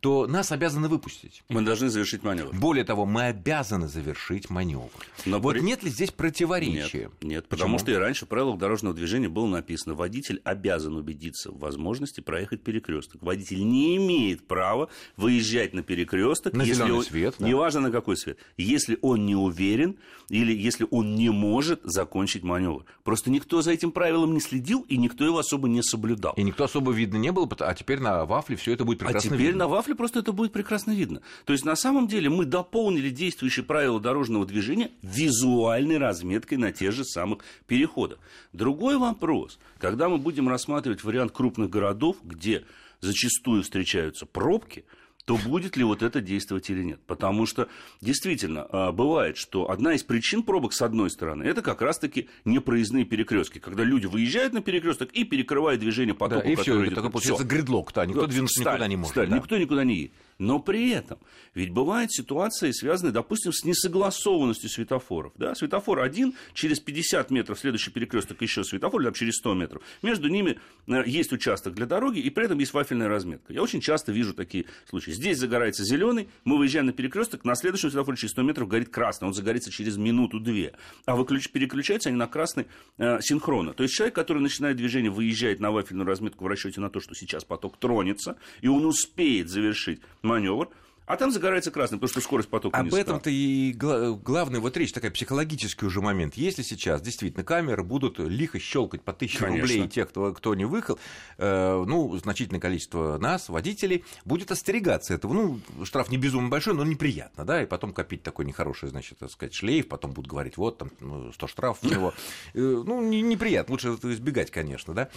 то 0.00 0.26
нас 0.26 0.52
обязаны 0.52 0.88
выпустить. 0.88 1.42
Мы 1.48 1.62
должны 1.62 1.88
завершить 1.88 2.22
маневр. 2.22 2.54
Более 2.54 2.84
того, 2.84 3.06
мы 3.06 3.24
обязаны 3.24 3.88
завершить 3.88 4.50
маневр. 4.50 4.90
Но 5.26 5.38
вот 5.40 5.54
при... 5.54 5.60
нет 5.60 5.82
ли 5.82 5.90
здесь 5.90 6.10
противоречия? 6.10 7.10
Нет, 7.20 7.22
нет 7.22 7.48
потому 7.48 7.78
что 7.78 7.90
и 7.90 7.94
раньше 7.94 8.26
в 8.26 8.28
правилах 8.28 8.58
дорожного 8.58 8.94
движения 8.94 9.28
было 9.28 9.46
написано, 9.46 9.94
водитель 9.94 10.40
обязан 10.44 10.96
убедиться 10.96 11.50
в 11.50 11.58
возможности 11.58 12.20
проехать 12.20 12.62
перекресток. 12.62 13.22
Водитель 13.22 13.66
не 13.66 13.96
имеет 13.96 14.46
права 14.46 14.88
выезжать 15.16 15.74
на 15.74 15.82
перекресток, 15.82 16.52
на 16.52 16.62
если 16.62 16.90
он... 16.90 17.02
свет, 17.02 17.34
да. 17.38 17.46
неважно 17.46 17.80
на 17.80 17.90
какой 17.90 18.16
свет, 18.16 18.38
если 18.56 18.98
он 19.02 19.26
не 19.26 19.34
уверен 19.34 19.96
или 20.28 20.54
если 20.54 20.86
он 20.90 21.14
не 21.14 21.30
может 21.30 21.80
закончить 21.84 22.42
маневр. 22.42 22.84
Просто 23.02 23.30
никто 23.30 23.62
за 23.62 23.72
этим 23.72 23.92
правилом 23.92 24.34
не 24.34 24.40
следил 24.40 24.84
и 24.88 24.96
никто 24.96 25.24
его 25.24 25.38
особо 25.38 25.68
не 25.68 25.82
соблюдал. 25.82 26.34
И 26.36 26.42
никто 26.42 26.64
особо 26.64 26.92
видно 26.92 27.16
не 27.16 27.32
было, 27.32 27.48
а 27.60 27.74
теперь 27.74 28.00
на 28.00 28.24
вафле 28.24 28.56
все 28.56 28.72
это 28.72 28.84
будет 28.84 28.98
прекрасно 28.98 29.18
а 29.30 29.34
теперь 29.34 29.48
видно. 29.48 29.64
на 29.64 29.68
вафле 29.68 29.87
просто 29.94 30.20
это 30.20 30.32
будет 30.32 30.52
прекрасно 30.52 30.92
видно. 30.92 31.22
То 31.44 31.52
есть, 31.52 31.64
на 31.64 31.76
самом 31.76 32.08
деле, 32.08 32.30
мы 32.30 32.44
дополнили 32.44 33.10
действующие 33.10 33.64
правила 33.64 34.00
дорожного 34.00 34.46
движения 34.46 34.90
визуальной 35.02 35.98
разметкой 35.98 36.58
на 36.58 36.72
тех 36.72 36.92
же 36.92 37.04
самых 37.04 37.40
переходах. 37.66 38.18
Другой 38.52 38.96
вопрос, 38.96 39.58
когда 39.78 40.08
мы 40.08 40.18
будем 40.18 40.48
рассматривать 40.48 41.04
вариант 41.04 41.32
крупных 41.32 41.70
городов, 41.70 42.16
где 42.22 42.64
зачастую 43.00 43.62
встречаются 43.62 44.26
пробки– 44.26 44.84
то 45.28 45.36
будет 45.36 45.76
ли 45.76 45.84
вот 45.84 46.02
это 46.02 46.22
действовать 46.22 46.70
или 46.70 46.82
нет. 46.82 47.00
Потому 47.06 47.44
что 47.44 47.68
действительно 48.00 48.66
а, 48.70 48.92
бывает, 48.92 49.36
что 49.36 49.70
одна 49.70 49.92
из 49.92 50.02
причин 50.02 50.42
пробок 50.42 50.72
с 50.72 50.80
одной 50.80 51.10
стороны, 51.10 51.42
это 51.42 51.60
как 51.60 51.82
раз-таки 51.82 52.30
непроездные 52.46 53.04
перекрестки, 53.04 53.58
когда 53.58 53.84
люди 53.84 54.06
выезжают 54.06 54.54
на 54.54 54.62
перекресток 54.62 55.10
и 55.12 55.24
перекрывают 55.24 55.82
движение 55.82 56.14
потока. 56.14 56.44
Да, 56.44 56.50
и 56.50 56.54
все, 56.56 56.82
это 56.82 57.02
получается 57.10 57.44
гридлок, 57.44 57.92
да, 57.94 58.06
никто 58.06 58.26
двинуться 58.26 58.60
никуда 58.60 58.88
не 58.88 58.96
может. 58.96 59.12
Сталь, 59.12 59.28
да. 59.28 59.36
Никто 59.36 59.58
никуда 59.58 59.84
не 59.84 59.96
едет. 59.96 60.12
Но 60.38 60.60
при 60.60 60.90
этом, 60.90 61.18
ведь 61.54 61.70
бывают 61.70 62.12
ситуации, 62.12 62.70
связанные, 62.70 63.12
допустим, 63.12 63.52
с 63.52 63.64
несогласованностью 63.64 64.70
светофоров. 64.70 65.32
Да? 65.36 65.56
Светофор 65.56 66.00
один, 66.00 66.34
через 66.54 66.78
50 66.78 67.30
метров 67.32 67.58
следующий 67.58 67.90
перекресток 67.90 68.40
еще 68.40 68.62
светофор, 68.62 69.02
или 69.02 69.12
через 69.12 69.36
100 69.38 69.54
метров. 69.54 69.82
Между 70.00 70.28
ними 70.28 70.60
э, 70.86 71.02
есть 71.06 71.32
участок 71.32 71.74
для 71.74 71.86
дороги, 71.86 72.20
и 72.20 72.30
при 72.30 72.44
этом 72.44 72.58
есть 72.60 72.72
вафельная 72.72 73.08
разметка. 73.08 73.52
Я 73.52 73.62
очень 73.62 73.80
часто 73.80 74.12
вижу 74.12 74.32
такие 74.32 74.66
случаи. 74.88 75.10
Здесь 75.10 75.38
загорается 75.38 75.82
зеленый, 75.84 76.28
мы 76.44 76.56
выезжаем 76.56 76.86
на 76.86 76.92
перекресток, 76.92 77.44
на 77.44 77.56
следующем 77.56 77.90
светофоре 77.90 78.16
через 78.16 78.30
100 78.32 78.42
метров 78.42 78.68
горит 78.68 78.90
красный. 78.90 79.26
Он 79.26 79.34
загорится 79.34 79.72
через 79.72 79.96
минуту-две. 79.96 80.74
А 81.04 81.16
выключ... 81.16 81.50
переключаются 81.50 82.10
они 82.10 82.18
на 82.18 82.28
красный 82.28 82.66
э, 82.98 83.20
синхронно. 83.22 83.72
То 83.72 83.82
есть 83.82 83.94
человек, 83.94 84.14
который 84.14 84.40
начинает 84.40 84.76
движение, 84.76 85.10
выезжает 85.10 85.58
на 85.58 85.72
вафельную 85.72 86.06
разметку 86.06 86.44
в 86.44 86.46
расчете 86.46 86.80
на 86.80 86.90
то, 86.90 87.00
что 87.00 87.16
сейчас 87.16 87.44
поток 87.44 87.76
тронется, 87.78 88.36
и 88.60 88.68
он 88.68 88.86
успеет 88.86 89.48
завершить 89.48 90.00
маневр, 90.28 90.68
а 91.08 91.16
там 91.16 91.30
загорается 91.30 91.70
красным, 91.70 92.00
потому 92.00 92.10
что 92.10 92.20
скорость 92.20 92.50
потока 92.50 92.78
Об 92.78 92.92
этом-то 92.92 93.30
и 93.30 93.72
главный 93.72 94.60
вот 94.60 94.76
речь, 94.76 94.92
такая 94.92 95.10
психологический 95.10 95.86
уже 95.86 96.02
момент. 96.02 96.34
Если 96.34 96.62
сейчас 96.62 97.00
действительно 97.00 97.44
камеры 97.44 97.82
будут 97.82 98.18
лихо 98.18 98.58
щелкать 98.58 99.00
по 99.00 99.14
тысяче 99.14 99.38
Конечно. 99.38 99.62
рублей 99.62 99.88
тех, 99.88 100.10
кто, 100.10 100.34
кто 100.34 100.54
не 100.54 100.66
выехал, 100.66 100.98
э, 101.38 101.84
ну, 101.86 102.14
значительное 102.18 102.60
количество 102.60 103.16
нас, 103.16 103.48
водителей, 103.48 104.04
будет 104.26 104.50
остерегаться 104.50 105.14
этого. 105.14 105.32
Ну, 105.32 105.60
штраф 105.84 106.10
не 106.10 106.18
безумно 106.18 106.50
большой, 106.50 106.74
но 106.74 106.84
неприятно, 106.84 107.46
да, 107.46 107.62
и 107.62 107.66
потом 107.66 107.94
копить 107.94 108.22
такой 108.22 108.44
нехороший, 108.44 108.90
значит, 108.90 109.18
так 109.18 109.30
сказать, 109.30 109.54
шлейф, 109.54 109.88
потом 109.88 110.12
будут 110.12 110.30
говорить, 110.30 110.58
вот, 110.58 110.76
там, 110.76 110.90
100 110.98 111.06
ну, 111.06 111.32
штрафов 111.32 111.90
у 111.90 111.94
него. 111.94 112.12
Э, 112.52 112.82
ну, 112.84 113.00
неприятно, 113.00 113.72
лучше 113.72 113.94
это 113.94 114.12
избегать, 114.12 114.50
конечно, 114.50 114.92
да. 114.92 115.08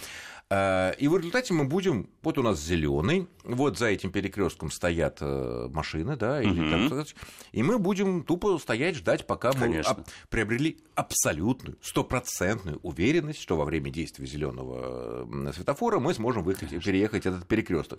Э, 0.48 0.94
и 0.98 1.06
в 1.08 1.16
результате 1.16 1.52
мы 1.52 1.64
будем, 1.64 2.08
вот 2.22 2.38
у 2.38 2.42
нас 2.42 2.60
зеленый, 2.60 3.28
вот 3.44 3.78
за 3.78 3.86
этим 3.86 4.10
перекрестком 4.10 4.70
стоят 4.70 5.18
э, 5.20 5.68
машины, 5.82 6.16
да, 6.16 6.40
или, 6.40 6.60
угу. 6.60 6.88
там, 6.88 7.04
и 7.50 7.62
мы 7.62 7.78
будем 7.78 8.22
тупо 8.22 8.56
стоять, 8.58 8.94
ждать, 8.96 9.26
пока 9.26 9.50
Конечно. 9.52 9.94
мы 9.98 10.04
приобрели 10.30 10.78
абсолютную, 10.94 11.76
стопроцентную 11.82 12.78
уверенность, 12.82 13.40
что 13.40 13.56
во 13.56 13.64
время 13.64 13.90
действия 13.90 14.26
зеленого 14.26 15.26
светофора 15.52 15.98
мы 15.98 16.14
сможем 16.14 16.44
выехать, 16.44 16.70
переехать 16.84 17.26
этот 17.26 17.48
перекресток. 17.48 17.98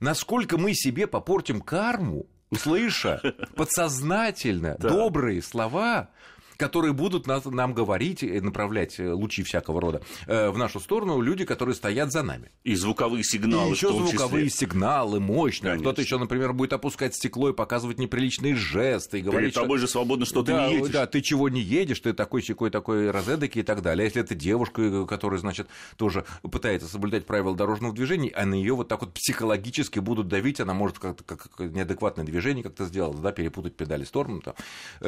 Насколько 0.00 0.56
мы 0.56 0.72
себе 0.72 1.06
попортим 1.06 1.60
карму, 1.60 2.26
слыша 2.56 3.20
подсознательно 3.56 4.76
добрые 4.80 5.42
слова, 5.42 6.08
которые 6.62 6.92
будут 6.92 7.26
нас, 7.26 7.44
нам 7.44 7.74
говорить 7.74 8.22
и 8.22 8.40
направлять 8.40 9.00
э, 9.00 9.12
лучи 9.12 9.42
всякого 9.42 9.80
рода 9.80 10.00
э, 10.28 10.48
в 10.48 10.56
нашу 10.56 10.78
сторону 10.78 11.20
люди, 11.20 11.44
которые 11.44 11.74
стоят 11.74 12.12
за 12.12 12.22
нами. 12.22 12.52
И 12.62 12.76
звуковые 12.76 13.24
сигналы. 13.24 13.70
И 13.70 13.72
еще 13.72 13.88
звуковые 13.88 14.46
числе. 14.46 14.68
сигналы 14.68 15.18
мощные. 15.18 15.76
Кто-то 15.80 16.00
еще, 16.02 16.18
например, 16.18 16.52
будет 16.52 16.72
опускать 16.72 17.16
стекло 17.16 17.48
и 17.48 17.52
показывать 17.52 17.98
неприличные 17.98 18.54
жесты 18.54 19.18
и 19.18 19.22
говорить. 19.22 19.54
Перед 19.54 19.54
тобой 19.54 19.78
что... 19.78 19.86
же 19.88 19.92
свободно, 19.92 20.24
что 20.24 20.42
да, 20.42 20.68
ты 20.68 20.70
не 20.70 20.76
едешь. 20.76 20.92
Да, 20.92 21.06
ты 21.06 21.20
чего 21.20 21.48
не 21.48 21.60
едешь, 21.60 21.98
ты 21.98 22.12
такой 22.12 22.42
секой 22.42 22.70
такой 22.70 23.10
розедоки 23.10 23.58
и 23.58 23.62
так 23.64 23.82
далее. 23.82 24.04
А 24.04 24.06
если 24.06 24.22
это 24.22 24.36
девушка, 24.36 24.82
э, 24.82 25.06
которая, 25.06 25.40
значит, 25.40 25.66
тоже 25.96 26.24
пытается 26.42 26.86
соблюдать 26.86 27.26
правила 27.26 27.56
дорожного 27.56 27.92
движения, 27.92 28.30
а 28.36 28.46
на 28.46 28.54
нее 28.54 28.74
вот 28.74 28.86
так 28.86 29.00
вот 29.00 29.14
психологически 29.14 29.98
будут 29.98 30.28
давить, 30.28 30.60
она 30.60 30.74
может 30.74 31.00
как-то 31.00 31.24
как 31.24 31.58
неадекватное 31.58 32.24
движение 32.24 32.62
как-то 32.62 32.84
сделать, 32.84 33.20
да, 33.20 33.32
перепутать 33.32 33.74
педали 33.74 34.04
сторону, 34.04 34.42
там, 34.42 34.54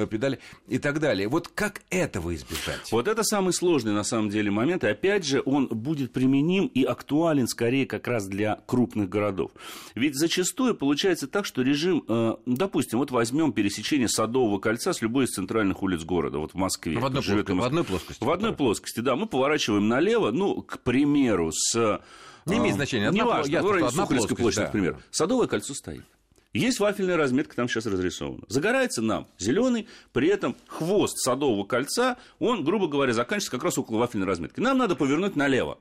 педали 0.09 0.41
и 0.67 0.79
так 0.79 0.99
далее. 0.99 1.29
Вот 1.29 1.44
как 1.49 1.83
этого 1.91 2.35
избежать? 2.35 2.91
Вот 2.91 3.09
это 3.09 3.23
самый 3.23 3.53
сложный 3.53 3.93
на 3.93 4.05
самом 4.05 4.31
деле 4.31 4.51
момент. 4.51 4.85
И 4.85 4.87
опять 4.87 5.25
же, 5.25 5.43
он 5.45 5.67
будет 5.67 6.13
применим 6.13 6.67
и 6.67 6.85
актуален 6.85 7.47
скорее 7.49 7.87
как 7.87 8.07
раз 8.09 8.27
для 8.27 8.61
крупных 8.67 9.09
городов. 9.09 9.51
Ведь 9.95 10.17
зачастую 10.17 10.75
получается 10.75 11.27
так, 11.27 11.47
что 11.47 11.63
режим, 11.63 12.05
э, 12.09 12.37
допустим, 12.47 12.99
вот 12.99 13.11
возьмем 13.11 13.53
пересечение 13.53 14.09
Садового 14.09 14.59
кольца 14.59 14.93
с 14.93 15.03
любой 15.03 15.25
из 15.25 15.31
центральных 15.31 15.83
улиц 15.83 16.03
города, 16.05 16.39
вот 16.39 16.53
в 16.53 16.57
Москве. 16.57 16.99
В 16.99 17.05
одной, 17.05 17.23
плоскости, 17.23 17.53
в 17.53 17.63
одной 17.63 17.85
плоскости. 17.85 18.25
В 18.25 18.31
одной 18.31 18.53
плоскости, 18.53 19.01
да. 19.01 19.17
Мы 19.17 19.27
поворачиваем 19.27 19.89
налево, 19.89 20.31
ну, 20.31 20.63
к 20.63 20.81
примеру, 20.81 21.51
с... 21.53 22.01
Не 22.47 22.59
имеет 22.59 22.75
значения. 22.75 23.09
Одна, 23.09 23.25
Неважно, 23.25 23.51
ясно, 23.51 23.69
ну, 23.69 23.87
одна 23.87 24.07
плоскость, 24.07 24.37
площадь, 24.37 24.59
да. 24.59 24.65
например. 24.65 24.99
Садовое 25.11 25.47
кольцо 25.47 25.73
стоит. 25.73 26.05
Есть 26.55 26.79
вафельная 26.79 27.17
разметка, 27.17 27.57
там 27.57 27.69
сейчас 27.69 27.87
разрисована. 27.87 28.45
Загорается 28.49 29.03
нам 29.03 29.27
зеленый, 29.39 29.89
при 30.13 30.29
этом 30.29 30.55
хвост 30.69 31.19
садового 31.19 31.65
кольца, 31.65 32.17
он, 32.39 32.63
грубо 32.65 32.87
говоря, 32.87 33.13
заканчивается 33.13 33.51
как 33.51 33.65
раз 33.65 33.77
около 33.77 33.99
вафельной 33.99 34.27
разметки. 34.27 34.61
Нам 34.61 34.79
надо 34.79 34.95
повернуть 34.95 35.35
налево. 35.35 35.79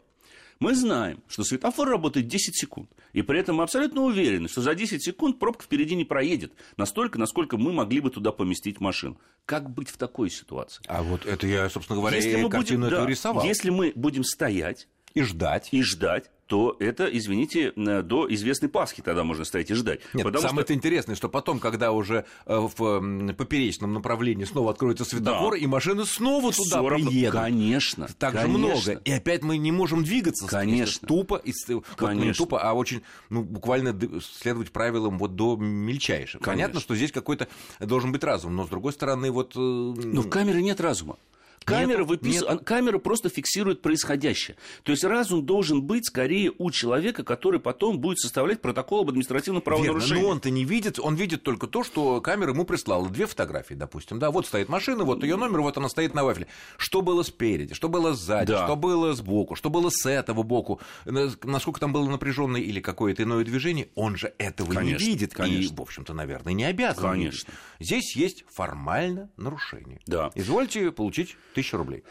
Мы 0.60 0.76
знаем, 0.76 1.22
что 1.28 1.44
светофор 1.44 1.90
работает 1.90 2.28
10 2.28 2.56
секунд. 2.56 2.90
И 3.12 3.22
при 3.22 3.40
этом 3.40 3.58
мы 3.58 3.64
абсолютно 3.64 4.02
уверены, 4.02 4.48
что 4.48 4.62
за 4.62 4.74
10 4.74 5.04
секунд 5.04 5.38
пробка 5.38 5.64
впереди 5.64 5.94
не 5.94 6.06
проедет. 6.06 6.54
Настолько, 6.78 7.20
насколько 7.20 7.58
мы 7.58 7.72
могли 7.72 8.00
бы 8.00 8.10
туда 8.10 8.32
поместить 8.32 8.80
машину. 8.80 9.20
Как 9.46 9.70
быть 9.70 9.90
в 9.90 9.98
такой 9.98 10.32
ситуации? 10.32 10.84
А 10.88 11.04
вот 11.04 11.26
это 11.26 11.46
я, 11.46 11.70
собственно 11.70 12.00
говоря, 12.00 12.18
если 12.18 12.42
мы 12.42 12.50
картину 12.50 12.86
будем, 12.86 12.98
да, 12.98 13.06
рисовал. 13.06 13.46
Если 13.46 13.70
мы 13.70 13.92
будем 13.96 14.24
стоять... 14.24 14.88
И 15.14 15.22
ждать. 15.22 15.70
И 15.72 15.84
ждать 15.84 16.32
то 16.54 16.78
это, 16.80 17.06
извините, 17.06 17.74
до 17.76 18.32
известной 18.32 18.70
Пасхи 18.70 19.02
тогда 19.02 19.24
можно 19.24 19.44
стоять 19.44 19.72
и 19.72 19.74
ждать. 19.74 20.02
Нет, 20.14 20.24
Потому 20.24 20.48
самое 20.48 20.64
что... 20.64 20.76
интересное, 20.76 21.16
что 21.16 21.28
потом, 21.28 21.58
когда 21.58 21.92
уже 21.92 22.26
э, 22.46 22.56
в 22.56 23.34
поперечном 23.34 23.92
направлении 23.92 24.44
снова 24.44 24.70
откроется 24.70 25.04
светофор, 25.04 25.54
да. 25.54 25.58
и 25.58 25.66
машины 25.66 26.06
снова 26.06 26.52
туда 26.52 26.84
равно... 26.88 27.10
приедут. 27.10 27.42
Конечно. 27.42 28.08
Так 28.20 28.34
конечно. 28.34 28.52
же 28.52 28.58
много. 28.60 29.02
И 29.04 29.12
опять 29.12 29.42
мы 29.42 29.58
не 29.58 29.72
можем 29.72 30.04
двигаться. 30.04 30.46
Конечно. 30.46 31.08
Тупо, 31.08 31.42
и, 31.44 31.54
конечно. 31.96 32.24
не 32.24 32.34
тупо, 32.34 32.62
а 32.62 32.74
очень, 32.74 33.02
ну, 33.32 33.42
буквально 33.42 34.00
следовать 34.22 34.72
правилам 34.72 35.18
вот 35.18 35.36
до 35.36 35.56
мельчайших. 35.56 36.40
Конечно. 36.40 36.52
Понятно, 36.52 36.80
что 36.82 36.96
здесь 36.96 37.12
какой-то 37.12 37.48
должен 37.80 38.12
быть 38.12 38.24
разум, 38.24 38.56
но 38.56 38.68
с 38.68 38.70
другой 38.70 38.94
стороны, 38.94 39.32
вот... 39.32 39.54
Э, 39.56 39.60
но 39.60 40.22
в 40.22 40.30
камере 40.30 40.62
нет 40.62 40.80
разума. 40.80 41.18
Камера, 41.66 42.04
выпис... 42.04 42.44
камера 42.66 43.00
просто 43.00 43.30
фиксирует 43.30 43.82
происходящее. 43.82 44.58
То 44.84 44.92
есть 44.92 45.04
разум 45.04 45.46
должен 45.46 45.82
быть 45.82 46.06
скорее 46.08 46.52
у 46.58 46.72
человека, 46.72 47.24
который 47.24 47.60
потом 47.60 48.00
будет 48.00 48.20
составлять 48.20 48.62
протокол 48.62 49.02
об 49.02 49.10
административном 49.10 49.62
правонарушении. 49.62 50.14
Верно, 50.14 50.24
но 50.24 50.30
он-то 50.30 50.50
не 50.50 50.66
видит, 50.66 51.00
он 51.00 51.16
видит 51.16 51.44
только 51.44 51.68
то, 51.68 51.84
что 51.84 52.22
камера 52.22 52.52
ему 52.52 52.66
прислала. 52.66 53.08
Две 53.10 53.26
фотографии, 53.26 53.74
допустим. 53.74 54.20
Да, 54.20 54.32
вот 54.32 54.46
стоит 54.48 54.70
машина, 54.70 55.04
вот 55.04 55.24
ее 55.24 55.36
номер, 55.36 55.62
вот 55.62 55.78
она 55.78 55.90
стоит 55.90 56.14
на 56.14 56.24
вафле. 56.24 56.48
Что 56.78 57.02
было 57.02 57.24
спереди, 57.24 57.74
что 57.74 57.90
было 57.90 58.14
сзади, 58.14 58.52
да. 58.52 58.66
что 58.66 58.76
было 58.76 59.14
сбоку, 59.14 59.56
что 59.56 59.70
было 59.70 59.90
с 59.90 60.10
этого 60.10 60.44
боку, 60.44 60.80
насколько 61.06 61.80
там 61.80 61.94
было 61.94 62.10
напряженное 62.10 62.62
или 62.62 62.80
какое-то 62.80 63.24
иное 63.24 63.44
движение, 63.44 63.90
он 63.96 64.18
же 64.18 64.34
этого 64.38 64.72
конечно, 64.74 65.04
не 65.04 65.12
видит. 65.12 65.34
Конечно. 65.34 65.74
И, 65.74 65.76
в 65.76 65.82
общем-то, 65.82 66.14
наверное, 66.14 66.54
не 66.54 66.66
обязан. 66.66 67.12
Конечно. 67.12 67.52
Видеть. 67.52 67.60
Здесь 67.80 68.16
есть 68.16 68.46
формально 68.50 69.30
нарушение. 69.38 70.00
Да. 70.06 70.32
Извольте 70.36 70.92
получить 70.92 71.36
тысячу 71.54 71.78
рублей. 71.78 72.04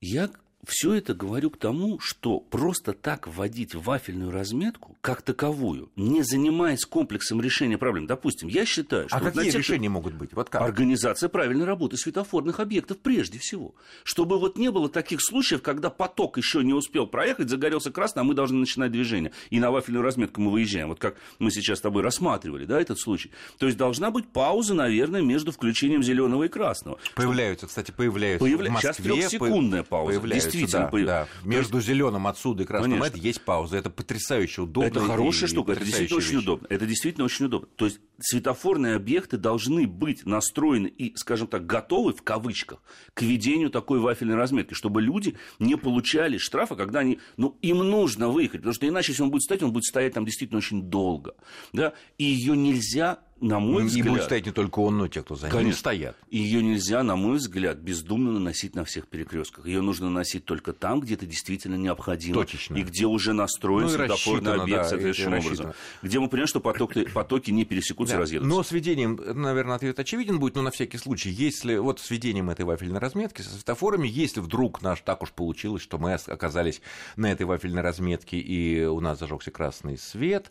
Я 0.00 0.30
все 0.66 0.94
это 0.94 1.14
говорю 1.14 1.50
к 1.50 1.56
тому, 1.56 1.98
что 2.00 2.40
просто 2.40 2.92
так 2.92 3.26
вводить 3.26 3.74
вафельную 3.74 4.30
разметку, 4.30 4.96
как 5.00 5.22
таковую, 5.22 5.90
не 5.96 6.22
занимаясь 6.22 6.84
комплексом 6.84 7.40
решения 7.40 7.78
проблем. 7.78 8.06
Допустим, 8.06 8.48
я 8.48 8.64
считаю, 8.64 9.08
что... 9.08 9.16
А 9.16 9.20
какие 9.20 9.50
тех, 9.50 9.56
решения 9.56 9.88
могут 9.88 10.14
быть? 10.14 10.32
Вот 10.32 10.50
как? 10.50 10.62
Организация 10.62 11.28
правильной 11.28 11.64
работы 11.64 11.96
светофорных 11.96 12.60
объектов 12.60 12.98
прежде 12.98 13.38
всего. 13.38 13.74
Чтобы 14.02 14.38
вот 14.38 14.56
не 14.56 14.70
было 14.70 14.88
таких 14.88 15.20
случаев, 15.22 15.62
когда 15.62 15.90
поток 15.90 16.36
еще 16.36 16.62
не 16.64 16.72
успел 16.72 17.06
проехать, 17.06 17.48
загорелся 17.48 17.90
красный, 17.90 18.22
а 18.22 18.24
мы 18.24 18.34
должны 18.34 18.58
начинать 18.58 18.92
движение. 18.92 19.32
И 19.50 19.60
на 19.60 19.70
вафельную 19.70 20.02
разметку 20.02 20.40
мы 20.40 20.50
выезжаем. 20.50 20.88
Вот 20.88 20.98
как 20.98 21.16
мы 21.38 21.50
сейчас 21.50 21.78
с 21.78 21.82
тобой 21.82 22.02
рассматривали, 22.02 22.64
да, 22.64 22.80
этот 22.80 22.98
случай. 22.98 23.30
То 23.58 23.66
есть 23.66 23.78
должна 23.78 24.10
быть 24.10 24.26
пауза, 24.28 24.74
наверное, 24.74 25.22
между 25.22 25.52
включением 25.52 26.02
зеленого 26.02 26.44
и 26.44 26.48
красного. 26.48 26.98
Появляются, 27.14 27.66
кстати, 27.66 27.90
появляются 27.90 28.44
Появля... 28.44 28.70
в 28.70 28.72
Москве. 28.74 28.92
Сейчас 28.92 29.30
трехсекундная 29.30 29.82
пауза. 29.82 30.20
Появляются 30.20 30.53
действительно. 30.58 31.06
Да, 31.06 31.28
да. 31.42 31.48
Между 31.48 31.76
есть... 31.76 31.88
зеленым 31.88 32.26
отсюда 32.26 32.62
и 32.62 32.66
красным 32.66 33.02
это 33.02 33.18
есть 33.18 33.42
пауза. 33.42 33.76
Это 33.76 33.90
потрясающе 33.90 34.62
удобно. 34.62 34.86
Это 34.86 35.00
хорошая 35.00 35.48
штука, 35.48 35.72
это 35.72 35.84
действительно 35.84 36.18
вещь. 36.18 36.28
очень 36.28 36.38
удобно. 36.38 36.66
Это 36.70 36.86
действительно 36.86 37.24
очень 37.24 37.46
удобно. 37.46 37.68
То 37.76 37.84
есть 37.86 38.00
светофорные 38.20 38.94
объекты 38.94 39.36
должны 39.36 39.86
быть 39.86 40.24
настроены 40.26 40.86
и, 40.86 41.16
скажем 41.16 41.46
так, 41.46 41.66
готовы, 41.66 42.12
в 42.12 42.22
кавычках, 42.22 42.82
к 43.12 43.22
ведению 43.22 43.70
такой 43.70 43.98
вафельной 43.98 44.36
разметки, 44.36 44.74
чтобы 44.74 45.02
люди 45.02 45.36
не 45.58 45.76
получали 45.76 46.38
штрафа, 46.38 46.76
когда 46.76 47.00
они, 47.00 47.18
ну, 47.36 47.56
им 47.62 47.78
нужно 47.78 48.28
выехать, 48.28 48.60
потому 48.60 48.74
что 48.74 48.88
иначе, 48.88 49.12
если 49.12 49.22
он 49.22 49.30
будет 49.30 49.42
стоять, 49.42 49.62
он 49.62 49.72
будет 49.72 49.84
стоять 49.84 50.14
там 50.14 50.24
действительно 50.24 50.58
очень 50.58 50.82
долго, 50.82 51.34
да, 51.72 51.92
и 52.18 52.24
ее 52.24 52.56
нельзя 52.56 53.18
на 53.44 53.60
мой 53.60 53.84
взгляд... 53.84 54.06
И 54.06 54.08
будет 54.08 54.24
стоять 54.24 54.46
не 54.46 54.52
только 54.52 54.80
он, 54.80 54.98
но 54.98 55.06
и 55.06 55.08
те, 55.08 55.22
кто 55.22 55.36
за 55.36 55.50
ним 55.50 55.72
стоят. 55.72 56.16
Ее 56.30 56.62
нельзя, 56.62 57.02
на 57.02 57.16
мой 57.16 57.36
взгляд, 57.36 57.76
бездумно 57.76 58.32
наносить 58.32 58.74
на 58.74 58.84
всех 58.84 59.06
перекрестках. 59.06 59.66
Ее 59.66 59.82
нужно 59.82 60.08
наносить 60.08 60.44
только 60.44 60.72
там, 60.72 61.00
где 61.00 61.14
это 61.14 61.26
действительно 61.26 61.76
необходимо. 61.76 62.34
Точечно. 62.34 62.76
И 62.76 62.82
где 62.82 63.06
уже 63.06 63.32
настроен 63.32 63.86
ну, 63.86 63.92
светофорный 63.92 64.54
объект 64.54 64.82
да, 64.84 64.88
соответствующим 64.88 65.34
образом. 65.34 65.72
Где 66.02 66.18
мы 66.18 66.28
понимаем, 66.28 66.48
что 66.48 66.60
потоки, 66.60 67.04
потоки 67.04 67.50
не 67.50 67.64
пересекутся 67.64 68.14
да. 68.14 68.18
и 68.18 68.22
разъедутся. 68.22 68.48
Но 68.48 68.62
с 68.62 68.72
введением, 68.72 69.20
наверное, 69.34 69.76
ответ 69.76 69.98
очевиден 69.98 70.38
будет, 70.38 70.54
но 70.54 70.62
на 70.62 70.70
всякий 70.70 70.98
случай, 70.98 71.30
если 71.30 71.76
вот 71.76 72.00
с 72.00 72.10
введением 72.10 72.50
этой 72.50 72.64
вафельной 72.64 72.98
разметки 72.98 73.42
со 73.42 73.50
светофорами, 73.50 74.08
если 74.08 74.40
вдруг 74.40 74.82
наш 74.82 75.00
так 75.00 75.22
уж 75.22 75.30
получилось, 75.32 75.82
что 75.82 75.98
мы 75.98 76.14
оказались 76.14 76.80
на 77.16 77.30
этой 77.30 77.44
вафельной 77.44 77.82
разметке 77.82 78.38
и 78.38 78.84
у 78.84 79.00
нас 79.00 79.18
зажегся 79.18 79.50
красный 79.50 79.98
свет, 79.98 80.50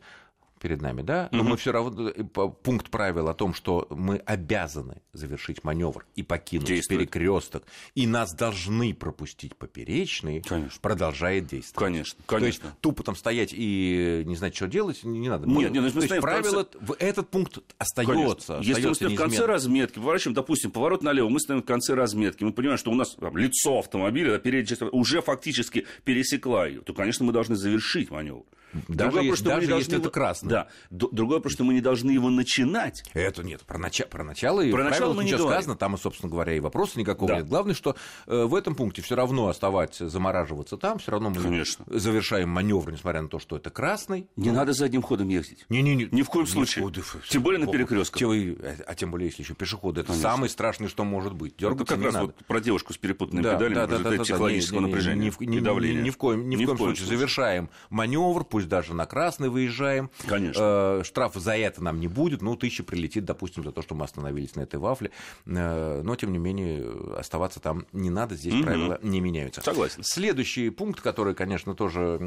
перед 0.64 0.82
нами, 0.82 1.02
да, 1.02 1.28
но 1.34 1.42
угу. 1.42 1.50
мы 1.50 1.58
все 1.58 1.74
равно 1.74 2.10
э, 2.10 2.24
пункт 2.24 2.90
правил 2.90 3.28
о 3.28 3.34
том, 3.34 3.54
что 3.54 3.86
мы 3.90 4.16
обязаны 4.20 5.02
завершить 5.12 5.66
маневр 5.66 6.06
и 6.16 6.24
покинуть 6.24 6.88
перекресток, 6.88 7.64
и 7.96 8.08
нас 8.08 8.34
должны 8.34 8.94
пропустить 8.94 9.58
поперечные, 9.58 10.42
конечно. 10.42 10.80
продолжает 10.82 11.48
действовать. 11.48 11.86
Конечно, 11.86 12.24
конечно. 12.26 12.62
То 12.62 12.66
есть 12.68 12.80
тупо 12.80 13.04
там 13.04 13.18
стоять 13.18 13.50
и 13.52 14.24
не 14.26 14.38
знать, 14.38 14.56
что 14.56 14.70
делать, 14.70 15.04
не 15.04 15.28
надо. 15.28 15.46
Нет, 15.48 15.72
нет, 15.72 15.84
ну, 15.84 15.92
то 15.92 16.00
есть 16.00 16.22
правило, 16.22 16.64
конце... 16.64 16.94
этот 16.98 17.30
пункт 17.30 17.60
остается. 17.78 18.60
Если 18.64 18.88
мы 18.88 18.96
стоим 18.96 19.12
в 19.12 19.16
конце 19.16 19.46
разметки, 19.46 19.96
поворачиваем, 19.96 20.34
допустим, 20.34 20.72
поворот 20.72 21.04
налево, 21.04 21.28
мы 21.28 21.42
стоим 21.42 21.62
в 21.62 21.66
конце 21.66 21.94
разметки, 21.94 22.46
мы 22.46 22.54
понимаем, 22.54 22.78
что 22.78 22.90
у 22.90 22.96
нас 22.96 23.16
там, 23.16 23.36
лицо 23.36 23.80
автомобиля, 23.80 24.36
а 24.36 24.40
передняя 24.40 24.66
часть 24.66 24.82
уже 24.82 25.22
фактически 25.22 25.86
пересекла 26.06 26.68
ее, 26.68 26.80
то, 26.80 26.94
конечно, 26.94 27.26
мы 27.26 27.34
должны 27.34 27.58
завершить 27.58 28.10
маневр. 28.12 28.44
Даже, 28.88 29.12
Другой 29.12 29.28
если, 29.28 29.44
даже 29.44 29.72
если 29.72 29.98
это 30.00 30.10
красный. 30.10 30.50
Да. 30.54 30.68
Другое 30.92 31.40
просто, 31.40 31.58
что 31.58 31.64
мы 31.64 31.74
не 31.74 31.82
должны 31.82 32.12
его 32.12 32.30
начинать. 32.30 33.04
Это 33.14 33.44
нет. 33.44 33.62
Про, 33.62 33.80
начало, 33.80 34.08
про 34.08 34.24
начало 34.24 34.62
и 34.62 34.72
про 34.72 34.84
начало 34.84 35.14
мы 35.14 35.24
не 35.24 35.36
сказано. 35.36 35.76
Там, 35.76 35.98
собственно 35.98 36.32
говоря, 36.32 36.54
и 36.54 36.60
вопроса 36.60 37.00
никакого 37.00 37.32
да. 37.32 37.38
нет. 37.38 37.48
Главное, 37.48 37.74
что 37.74 37.96
э, 38.28 38.44
в 38.44 38.54
этом 38.54 38.76
пункте 38.76 39.02
все 39.02 39.16
равно 39.16 39.48
оставать, 39.48 39.96
замораживаться 39.96 40.78
там, 40.78 41.00
все 41.00 41.12
равно 41.12 41.32
мы 41.32 41.42
Конечно. 41.42 41.86
завершаем 41.88 42.50
маневр, 42.50 42.92
несмотря 42.92 43.22
на 43.24 43.30
то, 43.30 43.40
что 43.40 43.58
это 43.58 43.72
красный. 43.72 44.28
Не 44.36 44.50
ну, 44.50 44.58
надо 44.58 44.74
задним 44.74 45.02
ходом 45.02 45.30
ездить. 45.30 45.66
Не-не-не. 45.70 46.10
Ни 46.12 46.22
в 46.22 46.30
коем 46.30 46.46
случае. 46.46 46.92
Тем 47.30 47.42
более 47.42 47.60
на 47.60 47.72
перекрестках. 47.72 48.22
А 48.22 48.96
тем 48.96 49.10
более, 49.10 49.30
если 49.30 49.42
еще 49.42 49.56
пешеходы. 49.56 50.02
Это 50.02 50.10
Конечно. 50.10 50.30
самое 50.30 50.50
страшное, 50.50 50.88
что 50.88 51.04
может 51.04 51.34
быть. 51.34 51.56
Дергаться 51.58 51.96
ну, 51.96 51.98
как 51.98 52.06
раз 52.06 52.14
надо. 52.14 52.26
вот 52.28 52.46
про 52.46 52.60
девушку 52.60 52.94
с 52.94 52.98
перепутанными 52.98 53.44
да, 53.44 53.56
педалями 53.56 53.74
да, 53.74 53.86
в 53.88 53.90
результате 53.90 54.10
да, 54.12 54.18
да, 54.18 54.24
психологического 54.24 54.82
да, 54.82 54.88
напряжения 54.88 55.34
ни, 55.40 55.46
ни, 55.46 55.58
и 55.58 55.62
давления. 55.62 56.02
Ни, 56.02 56.06
ни, 56.06 56.10
в 56.12 56.18
коем, 56.18 56.48
ни, 56.48 56.56
ни 56.56 56.64
в 56.64 56.68
коем 56.68 56.78
случае. 56.78 56.98
случае. 56.98 57.18
Завершаем 57.18 57.70
маневр, 57.90 58.44
пусть 58.44 58.68
даже 58.68 58.94
на 58.94 59.06
красный 59.06 59.24
красный 59.24 59.50
выезжаем. 59.50 60.10
Конечно. 60.28 60.43
Э, 60.56 61.02
штрафа 61.04 61.40
за 61.40 61.56
это 61.56 61.84
нам 61.84 62.00
не 62.00 62.08
будет, 62.08 62.42
ну, 62.42 62.56
тысяча 62.56 62.84
прилетит, 62.84 63.26
допустим, 63.26 63.64
за 63.64 63.72
то, 63.72 63.82
что 63.82 63.96
мы 63.96 64.06
остановились 64.06 64.56
на 64.56 64.62
этой 64.62 64.80
вафле. 64.80 65.12
Э, 65.46 66.02
но, 66.04 66.16
тем 66.16 66.32
не 66.32 66.38
менее, 66.38 67.18
оставаться 67.18 67.60
там 67.60 67.86
не 67.92 68.10
надо, 68.10 68.36
здесь 68.36 68.54
угу. 68.54 68.64
правила 68.64 69.00
не 69.02 69.22
меняются. 69.22 69.62
Согласен. 69.62 70.04
Следующий 70.04 70.70
пункт, 70.70 71.02
который, 71.02 71.36
конечно, 71.36 71.76
тоже 71.76 72.18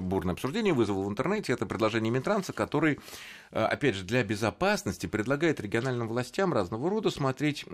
бурное 0.00 0.34
обсуждение 0.34 0.72
вызвал 0.72 1.04
в 1.04 1.08
интернете, 1.08 1.52
это 1.52 1.66
предложение 1.66 2.10
Минтранса, 2.10 2.52
который, 2.52 2.98
опять 3.52 3.94
же, 3.94 4.04
для 4.04 4.24
безопасности 4.24 5.06
предлагает 5.06 5.60
региональным 5.60 6.08
властям 6.08 6.52
разного 6.52 6.88
рода 6.90 7.10
смотреть 7.10 7.64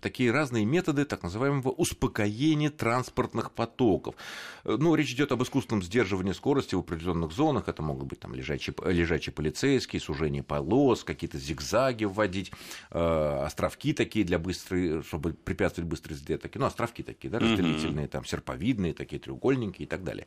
такие 0.00 0.30
разные 0.30 0.64
методы 0.64 1.04
так 1.04 1.22
называемого 1.22 1.70
успокоения 1.70 2.70
транспортных 2.70 3.52
потоков. 3.52 4.14
Ну, 4.64 4.94
речь 4.94 5.12
идет 5.12 5.32
об 5.32 5.42
искусственном 5.42 5.82
сдерживании 5.82 6.32
скорости 6.32 6.74
в 6.74 6.80
определенных 6.80 7.32
зонах, 7.32 7.68
это 7.68 7.82
могут 7.82 8.06
быть 8.06 8.20
там 8.20 8.34
лежачие, 8.34 8.74
лежачие 8.84 9.32
полицейские, 9.32 10.00
сужение 10.00 10.42
полос, 10.42 11.04
какие-то 11.04 11.38
зигзаги 11.38 12.04
вводить, 12.04 12.52
э, 12.90 13.42
островки 13.44 13.92
такие 13.92 14.24
для 14.24 14.38
быстрой, 14.38 15.02
чтобы 15.02 15.32
препятствовать 15.32 15.88
быстрой 15.88 16.16
езде, 16.16 16.38
такие, 16.38 16.60
ну, 16.60 16.66
островки 16.66 17.02
такие, 17.02 17.30
да, 17.30 17.38
разделительные, 17.38 18.08
там, 18.08 18.24
серповидные, 18.24 18.92
такие 18.92 19.20
треугольники 19.20 19.82
и 19.82 19.86
так 19.86 20.04
далее. 20.04 20.26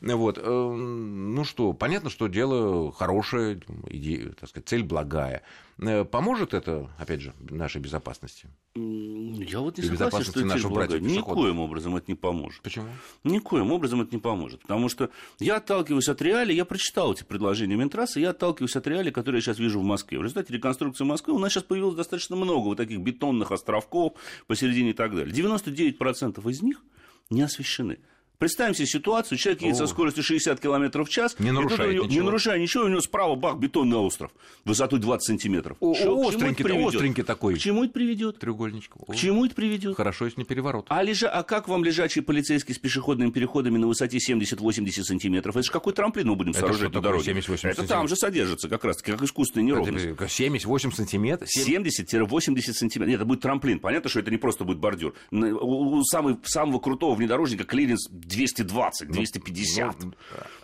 Вот, 0.00 0.38
э, 0.38 0.42
ну 0.42 1.44
что, 1.44 1.72
понятно, 1.72 2.10
что 2.10 2.26
дело 2.26 2.92
хорошее, 2.92 3.60
идея, 3.88 4.07
так 4.16 4.48
сказать, 4.48 4.68
цель 4.68 4.82
благая. 4.82 5.42
Э, 5.78 6.04
поможет 6.04 6.54
это, 6.54 6.90
опять 6.98 7.20
же, 7.20 7.32
нашей 7.38 7.80
безопасности? 7.80 8.48
Я 8.74 9.60
вот 9.60 9.78
не 9.78 9.84
и 9.84 9.86
согласен, 9.86 10.24
что 10.24 10.40
это 10.40 10.68
благая. 10.68 11.00
Никоим 11.00 11.60
образом 11.60 11.96
это 11.96 12.10
не 12.10 12.14
поможет. 12.14 12.62
Почему? 12.62 12.86
Никоим 13.24 13.72
образом 13.72 14.00
это 14.02 14.14
не 14.14 14.20
поможет. 14.20 14.62
Потому 14.62 14.88
что 14.88 15.10
я 15.38 15.56
отталкиваюсь 15.56 16.08
от 16.08 16.20
реалий, 16.22 16.56
я 16.56 16.64
прочитал 16.64 17.12
эти 17.12 17.22
предложения 17.22 17.76
Минтрасса, 17.76 18.20
я 18.20 18.30
отталкиваюсь 18.30 18.76
от 18.76 18.86
реалий, 18.86 19.12
которые 19.12 19.38
я 19.38 19.42
сейчас 19.42 19.58
вижу 19.58 19.80
в 19.80 19.84
Москве. 19.84 20.18
В 20.18 20.22
результате 20.22 20.52
реконструкции 20.52 21.04
Москвы 21.04 21.34
у 21.34 21.38
нас 21.38 21.52
сейчас 21.52 21.64
появилось 21.64 21.96
достаточно 21.96 22.36
много 22.36 22.66
вот 22.66 22.76
таких 22.76 23.00
бетонных 23.00 23.52
островков 23.52 24.14
посередине 24.46 24.90
и 24.90 24.94
так 24.94 25.14
далее. 25.14 25.34
99% 25.34 26.50
из 26.50 26.62
них 26.62 26.82
не 27.30 27.42
освещены. 27.42 27.98
Представим 28.38 28.72
себе 28.72 28.86
ситуацию, 28.86 29.36
человек 29.36 29.62
едет 29.62 29.74
О. 29.74 29.78
со 29.78 29.86
скоростью 29.88 30.22
60 30.22 30.60
км 30.60 31.02
в 31.02 31.08
час, 31.08 31.34
не 31.40 31.50
нарушая, 31.50 31.88
ничего. 31.88 32.06
не 32.06 32.20
нарушая 32.20 32.60
ничего, 32.60 32.84
у 32.84 32.88
него 32.88 33.00
справа 33.00 33.34
бах, 33.34 33.58
бетонный 33.58 33.96
остров, 33.96 34.30
высотой 34.64 35.00
20 35.00 35.26
сантиметров. 35.26 35.76
О, 35.80 35.92
Шо, 35.92 36.28
остренький, 36.28 36.86
остренький 36.86 37.24
такой. 37.24 37.56
К 37.56 37.58
чему 37.58 37.82
это 37.82 37.94
приведет? 37.94 38.38
Треугольничком. 38.38 39.02
К 39.08 39.16
чему 39.16 39.44
это 39.44 39.56
приведет? 39.56 39.96
Хорошо, 39.96 40.26
если 40.26 40.42
не 40.42 40.44
переворот. 40.44 40.86
А, 40.88 41.02
лежа... 41.02 41.28
а 41.28 41.42
как 41.42 41.66
вам 41.66 41.82
лежачий 41.82 42.20
полицейский 42.20 42.76
с 42.76 42.78
пешеходными 42.78 43.30
переходами 43.30 43.76
на 43.76 43.88
высоте 43.88 44.18
70-80 44.18 45.02
сантиметров? 45.02 45.56
Это 45.56 45.64
же 45.64 45.72
какой 45.72 45.92
трамплин 45.92 46.28
мы 46.28 46.36
будем 46.36 46.52
это 46.52 46.60
сооружать 46.60 46.94
на 46.94 47.00
дороге? 47.00 47.24
70 47.24 47.64
это 47.64 47.88
там 47.88 48.06
же 48.06 48.14
содержится 48.14 48.68
как 48.68 48.84
раз 48.84 49.02
как 49.02 49.20
искусственная 49.20 49.66
неровность. 49.66 50.06
70-8 50.06 50.94
сантиметров? 50.94 51.48
70-80 51.48 52.72
сантиметров. 52.72 53.08
Нет, 53.08 53.16
это 53.16 53.24
будет 53.24 53.40
трамплин. 53.40 53.80
Понятно, 53.80 54.08
что 54.08 54.20
это 54.20 54.30
не 54.30 54.36
просто 54.36 54.62
будет 54.62 54.78
бордюр. 54.78 55.14
У 55.32 56.04
самого, 56.04 56.38
самого 56.44 56.78
крутого 56.78 57.16
внедорожника 57.16 57.64
клиренс 57.64 58.08
220, 58.28 59.10
250. 59.10 60.04
Ну, 60.04 60.12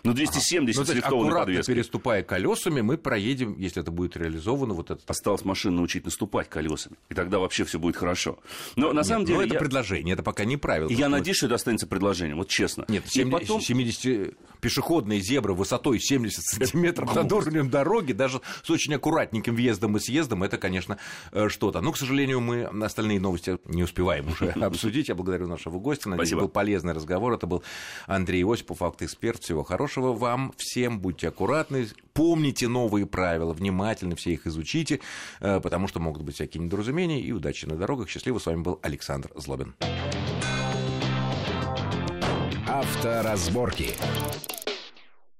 ну 0.03 0.13
270 0.13 0.79
ага. 0.79 0.87
ну, 0.87 0.93
с 0.93 0.95
лифтованной 0.95 1.33
подвеской. 1.33 1.75
переступая 1.75 2.23
колесами, 2.23 2.81
мы 2.81 2.97
проедем, 2.97 3.55
если 3.57 3.81
это 3.81 3.91
будет 3.91 4.15
реализовано, 4.15 4.73
вот 4.73 4.91
это. 4.91 5.01
Осталось 5.07 5.43
машину 5.43 5.77
научить 5.77 6.05
наступать 6.05 6.49
колесами, 6.49 6.95
и 7.09 7.13
тогда 7.13 7.39
вообще 7.39 7.63
все 7.65 7.79
будет 7.79 7.95
хорошо. 7.95 8.39
Но 8.75 8.93
на 8.93 8.97
Нет, 8.97 9.05
самом 9.05 9.25
деле... 9.25 9.39
Но 9.39 9.45
это 9.45 9.53
я... 9.55 9.59
предложение, 9.59 10.13
это 10.13 10.23
пока 10.23 10.45
не 10.45 10.57
правило. 10.57 10.89
Я 10.89 11.09
надеюсь, 11.09 11.37
что 11.37 11.47
это 11.47 11.55
останется 11.55 11.87
предложением, 11.87 12.37
вот 12.37 12.49
честно. 12.49 12.85
Нет, 12.87 13.03
70, 13.07 13.31
потом... 13.31 13.61
70 13.61 14.35
пешеходные 14.65 15.21
зебры 15.21 15.53
высотой 15.53 15.99
70 15.99 16.43
сантиметров 16.43 17.13
над 17.15 17.31
уровнем 17.31 17.69
дороги, 17.69 18.13
даже 18.13 18.41
с 18.63 18.69
очень 18.71 18.95
аккуратненьким 18.95 19.55
въездом 19.55 19.95
и 19.97 19.99
съездом, 19.99 20.41
это, 20.41 20.57
конечно, 20.57 20.97
э, 21.31 21.49
что-то. 21.49 21.81
Но, 21.81 21.91
к 21.91 21.97
сожалению, 21.97 22.41
мы 22.41 22.63
остальные 22.83 23.19
новости 23.19 23.59
не 23.65 23.83
успеваем 23.83 24.27
уже 24.29 24.49
обсудить. 24.61 25.09
Я 25.09 25.15
благодарю 25.15 25.47
нашего 25.47 25.77
гостя. 25.77 26.09
Надеюсь, 26.09 26.31
был 26.33 26.49
полезный 26.49 26.93
разговор. 26.93 27.33
Это 27.33 27.47
был 27.47 27.54
Андрей 28.07 28.43
Осипов, 28.43 28.81
автоэксперт. 28.81 29.43
Всего 29.43 29.63
хорошего 29.63 30.13
вам 30.13 30.53
всем. 30.57 30.99
Будьте 30.99 31.27
аккуратны. 31.27 31.87
Помните 32.13 32.67
новые 32.67 33.05
правила. 33.05 33.53
Внимательно 33.53 34.15
все 34.15 34.31
их 34.31 34.47
изучите, 34.47 34.99
э, 35.39 35.59
потому 35.59 35.87
что 35.87 35.99
могут 35.99 36.23
быть 36.23 36.35
всякие 36.35 36.63
недоразумения. 36.63 37.19
И 37.21 37.31
удачи 37.31 37.65
на 37.65 37.75
дорогах. 37.75 38.09
Счастливо. 38.09 38.39
С 38.39 38.45
вами 38.45 38.61
был 38.61 38.79
Александр 38.81 39.31
Злобин. 39.35 39.75
Авторазборки. 42.67 43.95